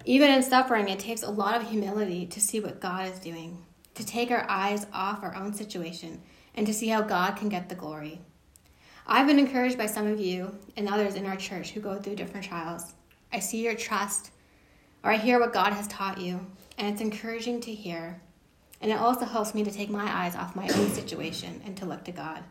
Even 0.04 0.30
in 0.30 0.42
suffering, 0.42 0.90
it 0.90 0.98
takes 0.98 1.22
a 1.22 1.30
lot 1.30 1.58
of 1.58 1.70
humility 1.70 2.26
to 2.26 2.38
see 2.38 2.60
what 2.60 2.78
God 2.78 3.10
is 3.10 3.18
doing, 3.20 3.64
to 3.94 4.04
take 4.04 4.30
our 4.30 4.44
eyes 4.50 4.86
off 4.92 5.22
our 5.22 5.34
own 5.34 5.54
situation, 5.54 6.20
and 6.54 6.66
to 6.66 6.74
see 6.74 6.88
how 6.88 7.00
God 7.00 7.36
can 7.36 7.48
get 7.48 7.70
the 7.70 7.74
glory. 7.74 8.20
I've 9.06 9.26
been 9.26 9.38
encouraged 9.38 9.78
by 9.78 9.86
some 9.86 10.06
of 10.06 10.20
you 10.20 10.58
and 10.76 10.90
others 10.90 11.14
in 11.14 11.24
our 11.24 11.36
church 11.36 11.70
who 11.70 11.80
go 11.80 11.96
through 11.96 12.16
different 12.16 12.44
trials. 12.44 12.92
I 13.32 13.38
see 13.38 13.64
your 13.64 13.74
trust, 13.74 14.30
or 15.02 15.10
I 15.10 15.16
hear 15.16 15.40
what 15.40 15.54
God 15.54 15.72
has 15.72 15.88
taught 15.88 16.20
you, 16.20 16.46
and 16.76 16.86
it's 16.86 17.00
encouraging 17.00 17.62
to 17.62 17.72
hear. 17.72 18.20
And 18.80 18.90
it 18.90 18.98
also 18.98 19.24
helps 19.24 19.54
me 19.54 19.64
to 19.64 19.70
take 19.70 19.90
my 19.90 20.10
eyes 20.10 20.34
off 20.34 20.56
my 20.56 20.68
own 20.68 20.90
situation 20.90 21.60
and 21.64 21.76
to 21.76 21.84
look 21.84 22.04
to 22.04 22.12
God, 22.12 22.42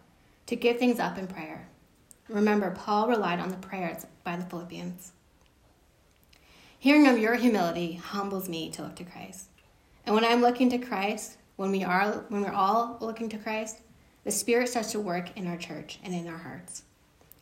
to 0.46 0.56
give 0.56 0.78
things 0.78 1.00
up 1.00 1.18
in 1.18 1.28
prayer. 1.28 1.68
Remember, 2.28 2.72
Paul 2.72 3.08
relied 3.08 3.40
on 3.40 3.50
the 3.50 3.58
prayers 3.58 4.06
by 4.24 4.36
the 4.36 4.46
Philippians. 4.46 5.14
Hearing 6.78 7.08
of 7.08 7.18
your 7.18 7.36
humility 7.36 7.96
humbles 7.96 8.48
me 8.48 8.70
to 8.72 8.84
look 8.84 8.96
to 8.98 9.04
Christ. 9.04 9.48
And 10.06 10.16
when 10.16 10.24
I'm 10.24 10.42
looking 10.42 10.70
to 10.70 10.78
Christ, 10.78 11.38
when 11.56 11.72
we 11.72 11.84
are 11.84 12.24
when 12.30 12.42
we're 12.42 12.54
all 12.54 12.98
looking 13.02 13.28
to 13.30 13.38
Christ, 13.38 13.82
the 14.24 14.32
Spirit 14.32 14.70
starts 14.70 14.92
to 14.92 15.00
work 15.00 15.36
in 15.36 15.48
our 15.48 15.58
church 15.58 16.00
and 16.04 16.14
in 16.14 16.28
our 16.28 16.38
hearts. 16.38 16.84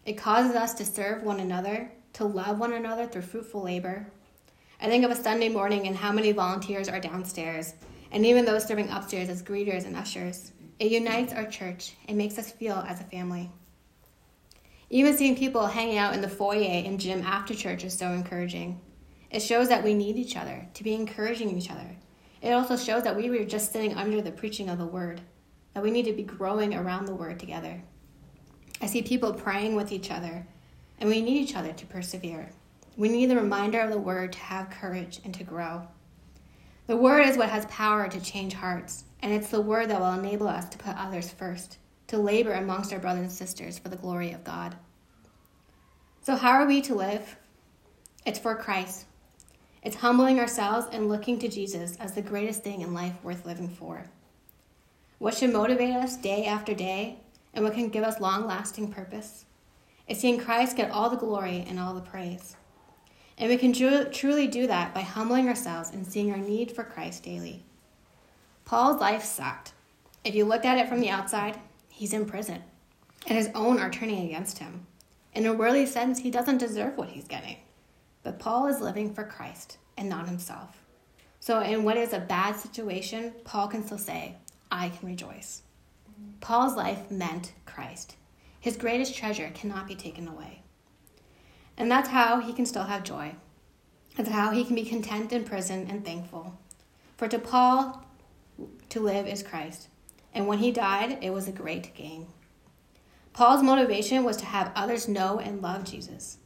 It 0.06 0.18
causes 0.18 0.56
us 0.56 0.74
to 0.76 0.86
serve 0.86 1.22
one 1.22 1.40
another, 1.40 1.92
to 2.14 2.24
love 2.24 2.60
one 2.60 2.74
another 2.74 3.06
through 3.06 3.24
fruitful 3.24 3.62
labor. 3.62 4.08
I 4.82 4.88
think 4.88 5.04
of 5.04 5.12
a 5.12 5.16
Sunday 5.16 5.50
morning 5.50 5.86
and 5.86 5.96
how 5.96 6.12
many 6.12 6.32
volunteers 6.32 6.88
are 6.88 7.00
downstairs, 7.00 7.74
and 8.12 8.26
even 8.26 8.46
those 8.46 8.66
serving 8.66 8.90
upstairs 8.90 9.30
as 9.30 9.44
greeters 9.44 9.86
and 9.86 9.96
ushers. 9.96 10.52
It 10.80 10.92
unites 10.92 11.34
our 11.34 11.46
church 11.46 11.94
and 12.08 12.18
makes 12.18 12.38
us 12.38 12.52
feel 12.52 12.84
as 12.88 13.00
a 13.02 13.06
family. 13.06 13.52
Even 14.90 15.18
seeing 15.18 15.36
people 15.36 15.66
hanging 15.66 15.98
out 15.98 16.14
in 16.14 16.22
the 16.22 16.30
foyer 16.30 16.84
and 16.86 17.00
gym 17.00 17.22
after 17.24 17.54
church 17.54 17.84
is 17.84 17.94
so 17.94 18.12
encouraging. 18.12 18.80
It 19.30 19.42
shows 19.42 19.68
that 19.68 19.84
we 19.84 19.94
need 19.94 20.16
each 20.16 20.38
other, 20.38 20.68
to 20.76 20.84
be 20.84 20.94
encouraging 20.94 21.58
each 21.58 21.70
other. 21.70 21.98
It 22.42 22.52
also 22.52 22.78
shows 22.78 23.04
that 23.04 23.18
we 23.18 23.30
were 23.30 23.44
just 23.44 23.74
sitting 23.74 23.96
under 23.96 24.22
the 24.22 24.32
preaching 24.32 24.70
of 24.70 24.78
the 24.78 24.86
word, 24.86 25.20
that 25.74 25.84
we 25.84 25.92
need 25.92 26.06
to 26.06 26.14
be 26.14 26.24
growing 26.24 26.74
around 26.74 27.06
the 27.06 27.16
word 27.16 27.40
together. 27.40 27.82
I 28.82 28.86
see 28.86 29.02
people 29.02 29.34
praying 29.34 29.76
with 29.76 29.92
each 29.92 30.12
other, 30.12 30.48
and 31.00 31.10
we 31.10 31.22
need 31.22 31.42
each 31.42 31.56
other 31.56 31.74
to 31.74 31.86
persevere. 31.88 32.50
We 32.96 33.10
need 33.10 33.30
the 33.30 33.36
reminder 33.36 33.82
of 33.82 33.92
the 33.92 33.98
word 33.98 34.32
to 34.34 34.40
have 34.40 34.70
courage 34.70 35.20
and 35.26 35.34
to 35.34 35.44
grow. 35.44 35.88
The 36.88 36.96
word 36.96 37.28
is 37.28 37.36
what 37.38 37.50
has 37.50 37.66
power 37.66 38.08
to 38.08 38.22
change 38.22 38.54
hearts, 38.54 39.04
and 39.22 39.34
it's 39.34 39.50
the 39.50 39.60
word 39.60 39.90
that 39.90 40.00
will 40.00 40.14
enable 40.14 40.48
us 40.48 40.70
to 40.70 40.78
put 40.78 40.96
others 40.96 41.30
first, 41.30 41.80
to 42.08 42.18
labor 42.18 42.54
amongst 42.54 42.94
our 42.94 43.00
brothers 43.00 43.24
and 43.24 43.32
sisters 43.32 43.78
for 43.78 43.90
the 43.90 43.98
glory 43.98 44.32
of 44.32 44.46
God. 44.46 44.78
So, 46.22 46.38
how 46.38 46.52
are 46.52 46.66
we 46.66 46.82
to 46.84 46.96
live? 46.96 47.36
It's 48.26 48.40
for 48.40 48.56
Christ, 48.56 49.06
it's 49.84 49.98
humbling 49.98 50.40
ourselves 50.40 50.88
and 50.92 51.10
looking 51.10 51.38
to 51.40 51.50
Jesus 51.50 51.98
as 51.98 52.14
the 52.14 52.22
greatest 52.22 52.64
thing 52.64 52.80
in 52.80 52.94
life 52.94 53.16
worth 53.22 53.46
living 53.46 53.70
for. 53.70 54.06
What 55.20 55.34
should 55.34 55.52
motivate 55.52 55.94
us 55.94 56.16
day 56.16 56.46
after 56.46 56.74
day 56.74 57.20
and 57.54 57.66
what 57.66 57.74
can 57.74 57.90
give 57.90 58.04
us 58.04 58.22
long 58.22 58.48
lasting 58.48 58.94
purpose? 58.94 59.46
It's 60.08 60.22
seeing 60.22 60.40
Christ 60.40 60.78
get 60.78 60.92
all 60.92 61.10
the 61.10 61.18
glory 61.18 61.66
and 61.68 61.80
all 61.80 61.94
the 61.94 62.02
praise. 62.02 62.56
And 63.38 63.50
we 63.50 63.58
can 63.58 63.74
tru- 63.74 64.06
truly 64.06 64.48
do 64.48 64.68
that 64.68 64.94
by 64.94 65.02
humbling 65.02 65.48
ourselves 65.48 65.92
and 65.92 66.06
seeing 66.06 66.32
our 66.32 66.38
need 66.38 66.72
for 66.72 66.84
Christ 66.84 67.24
daily. 67.24 67.64
Paul's 68.66 69.00
life 69.00 69.24
sucked. 69.24 69.74
If 70.24 70.36
you 70.36 70.46
look 70.46 70.66
at 70.66 70.78
it 70.78 70.90
from 70.90 71.00
the 71.00 71.10
outside, 71.10 71.60
he's 71.90 72.14
in 72.14 72.26
prison, 72.26 72.64
and 73.28 73.38
his 73.38 73.50
own 73.56 73.80
are 73.80 73.92
turning 73.92 74.26
against 74.26 74.58
him. 74.60 74.88
In 75.34 75.46
a 75.46 75.54
worldly 75.54 75.86
sense, 75.86 76.20
he 76.20 76.32
doesn't 76.32 76.58
deserve 76.58 76.98
what 76.98 77.10
he's 77.10 77.28
getting. 77.28 77.58
But 78.24 78.40
Paul 78.40 78.68
is 78.68 78.82
living 78.82 79.14
for 79.14 79.24
Christ 79.24 79.78
and 79.98 80.10
not 80.10 80.28
himself. 80.28 80.82
So, 81.40 81.62
in 81.62 81.84
what 81.84 81.96
is 81.96 82.12
a 82.12 82.20
bad 82.20 82.56
situation, 82.56 83.34
Paul 83.44 83.68
can 83.68 83.86
still 83.86 83.98
say, 83.98 84.36
I 84.72 84.90
can 84.90 85.08
rejoice. 85.08 85.62
Paul's 86.42 86.76
life 86.76 87.10
meant 87.12 87.54
Christ. 87.66 88.16
His 88.60 88.76
greatest 88.76 89.16
treasure 89.16 89.52
cannot 89.54 89.88
be 89.88 89.96
taken 89.96 90.28
away. 90.28 90.64
And 91.78 91.92
that's 91.92 92.10
how 92.10 92.40
he 92.40 92.54
can 92.54 92.66
still 92.66 92.84
have 92.84 93.04
joy. 93.04 93.36
That's 94.16 94.30
how 94.30 94.52
he 94.52 94.66
can 94.66 94.76
be 94.76 94.84
content 94.84 95.32
in 95.32 95.44
prison 95.44 95.88
and 95.90 96.04
thankful. 96.04 96.58
For 97.18 97.28
to 97.28 97.38
Paul, 97.38 98.04
to 98.90 99.00
live 99.00 99.28
is 99.28 99.44
Christ. 99.44 99.90
And 100.34 100.48
when 100.48 100.60
he 100.60 100.72
died, 100.72 101.20
it 101.22 101.32
was 101.32 101.48
a 101.48 101.52
great 101.52 101.94
gain. 101.94 102.28
Paul's 103.34 103.62
motivation 103.62 104.24
was 104.24 104.38
to 104.38 104.46
have 104.46 104.72
others 104.76 105.08
know 105.08 105.40
and 105.40 105.62
love 105.62 105.84
Jesus. 105.84 106.40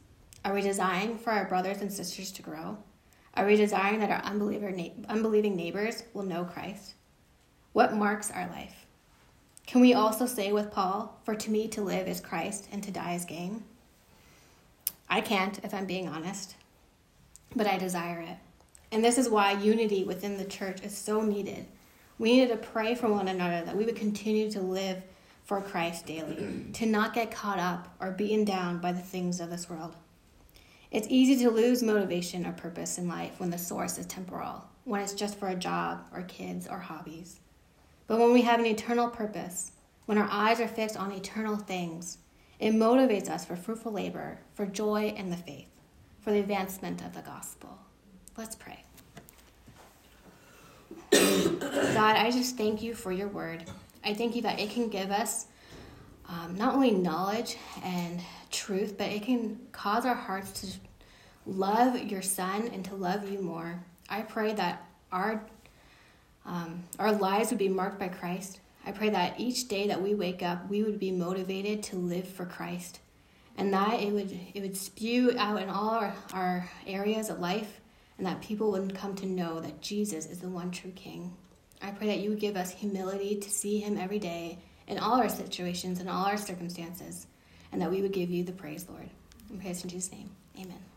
Are 0.44 0.52
we 0.52 0.60
desiring 0.60 1.16
for 1.16 1.30
our 1.30 1.46
brothers 1.46 1.80
and 1.80 1.90
sisters 1.90 2.30
to 2.32 2.42
grow? 2.42 2.76
Are 3.34 3.46
we 3.46 3.56
desiring 3.56 4.00
that 4.00 4.10
our 4.10 4.22
unbeliever, 4.30 4.74
unbelieving 5.08 5.56
neighbors 5.56 6.02
will 6.12 6.24
know 6.24 6.44
Christ? 6.44 6.94
What 7.72 7.94
marks 7.94 8.30
our 8.30 8.46
life? 8.48 8.86
Can 9.66 9.80
we 9.80 9.94
also 9.94 10.26
say 10.26 10.52
with 10.52 10.70
Paul, 10.70 11.18
For 11.24 11.34
to 11.34 11.50
me 11.50 11.68
to 11.68 11.80
live 11.80 12.08
is 12.08 12.20
Christ 12.20 12.68
and 12.70 12.82
to 12.82 12.90
die 12.90 13.14
is 13.14 13.24
gain? 13.24 13.64
I 15.12 15.20
can't, 15.20 15.62
if 15.62 15.74
I'm 15.74 15.84
being 15.84 16.08
honest, 16.08 16.54
but 17.54 17.66
I 17.66 17.76
desire 17.76 18.20
it. 18.20 18.38
And 18.90 19.04
this 19.04 19.18
is 19.18 19.28
why 19.28 19.52
unity 19.52 20.04
within 20.04 20.38
the 20.38 20.44
church 20.46 20.82
is 20.82 20.96
so 20.96 21.20
needed. 21.20 21.66
We 22.18 22.38
need 22.38 22.48
to 22.48 22.56
pray 22.56 22.94
for 22.94 23.08
one 23.08 23.28
another 23.28 23.62
that 23.62 23.76
we 23.76 23.84
would 23.84 23.94
continue 23.94 24.50
to 24.52 24.62
live 24.62 25.02
for 25.44 25.60
Christ 25.60 26.06
daily, 26.06 26.64
to 26.72 26.86
not 26.86 27.12
get 27.12 27.30
caught 27.30 27.58
up 27.58 27.94
or 28.00 28.12
beaten 28.12 28.46
down 28.46 28.78
by 28.78 28.92
the 28.92 29.02
things 29.02 29.38
of 29.38 29.50
this 29.50 29.68
world. 29.68 29.96
It's 30.90 31.08
easy 31.10 31.44
to 31.44 31.50
lose 31.50 31.82
motivation 31.82 32.46
or 32.46 32.52
purpose 32.52 32.96
in 32.96 33.06
life 33.06 33.38
when 33.38 33.50
the 33.50 33.58
source 33.58 33.98
is 33.98 34.06
temporal, 34.06 34.64
when 34.84 35.02
it's 35.02 35.12
just 35.12 35.38
for 35.38 35.48
a 35.48 35.54
job 35.54 36.06
or 36.14 36.22
kids 36.22 36.66
or 36.66 36.78
hobbies. 36.78 37.38
But 38.06 38.18
when 38.18 38.32
we 38.32 38.40
have 38.40 38.60
an 38.60 38.66
eternal 38.66 39.10
purpose, 39.10 39.72
when 40.06 40.16
our 40.16 40.28
eyes 40.30 40.58
are 40.58 40.68
fixed 40.68 40.96
on 40.96 41.12
eternal 41.12 41.56
things, 41.56 42.16
it 42.62 42.72
motivates 42.72 43.28
us 43.28 43.44
for 43.44 43.56
fruitful 43.56 43.90
labor, 43.90 44.38
for 44.54 44.66
joy 44.66 45.12
and 45.16 45.32
the 45.32 45.36
faith, 45.36 45.66
for 46.20 46.30
the 46.30 46.38
advancement 46.38 47.04
of 47.04 47.12
the 47.12 47.20
gospel. 47.22 47.76
Let's 48.38 48.54
pray. 48.54 48.84
God, 51.10 52.16
I 52.16 52.30
just 52.30 52.56
thank 52.56 52.80
you 52.80 52.94
for 52.94 53.10
your 53.10 53.26
word. 53.26 53.64
I 54.04 54.14
thank 54.14 54.36
you 54.36 54.42
that 54.42 54.60
it 54.60 54.70
can 54.70 54.88
give 54.88 55.10
us 55.10 55.46
um, 56.28 56.56
not 56.56 56.76
only 56.76 56.92
knowledge 56.92 57.56
and 57.82 58.20
truth, 58.52 58.96
but 58.96 59.08
it 59.08 59.24
can 59.24 59.58
cause 59.72 60.06
our 60.06 60.14
hearts 60.14 60.52
to 60.60 60.68
love 61.44 61.98
your 61.98 62.22
son 62.22 62.70
and 62.72 62.84
to 62.84 62.94
love 62.94 63.28
you 63.28 63.40
more. 63.40 63.82
I 64.08 64.22
pray 64.22 64.52
that 64.54 64.86
our 65.10 65.42
um, 66.46 66.84
our 67.00 67.12
lives 67.12 67.50
would 67.50 67.58
be 67.58 67.68
marked 67.68 67.98
by 67.98 68.08
Christ. 68.08 68.60
I 68.84 68.92
pray 68.92 69.10
that 69.10 69.38
each 69.38 69.68
day 69.68 69.86
that 69.88 70.02
we 70.02 70.14
wake 70.14 70.42
up, 70.42 70.68
we 70.68 70.82
would 70.82 70.98
be 70.98 71.12
motivated 71.12 71.82
to 71.84 71.96
live 71.96 72.26
for 72.26 72.44
Christ, 72.44 73.00
and 73.56 73.72
that 73.72 74.00
it 74.00 74.12
would 74.12 74.38
it 74.54 74.60
would 74.60 74.76
spew 74.76 75.34
out 75.38 75.62
in 75.62 75.68
all 75.68 75.90
our, 75.90 76.14
our 76.32 76.68
areas 76.86 77.30
of 77.30 77.38
life, 77.38 77.80
and 78.18 78.26
that 78.26 78.40
people 78.40 78.72
would 78.72 78.94
come 78.94 79.14
to 79.16 79.26
know 79.26 79.60
that 79.60 79.80
Jesus 79.80 80.26
is 80.26 80.40
the 80.40 80.48
one 80.48 80.70
true 80.70 80.92
King. 80.92 81.36
I 81.80 81.90
pray 81.90 82.08
that 82.08 82.20
you 82.20 82.30
would 82.30 82.40
give 82.40 82.56
us 82.56 82.70
humility 82.70 83.36
to 83.36 83.50
see 83.50 83.78
Him 83.78 83.98
every 83.98 84.18
day 84.18 84.58
in 84.86 84.98
all 84.98 85.20
our 85.20 85.28
situations 85.28 86.00
and 86.00 86.08
all 86.08 86.26
our 86.26 86.36
circumstances, 86.36 87.26
and 87.70 87.80
that 87.80 87.90
we 87.90 88.02
would 88.02 88.12
give 88.12 88.30
you 88.30 88.44
the 88.44 88.52
praise, 88.52 88.86
Lord. 88.88 89.08
In 89.50 89.58
praise 89.58 89.82
in 89.82 89.90
Jesus' 89.90 90.12
name, 90.12 90.30
amen. 90.58 90.91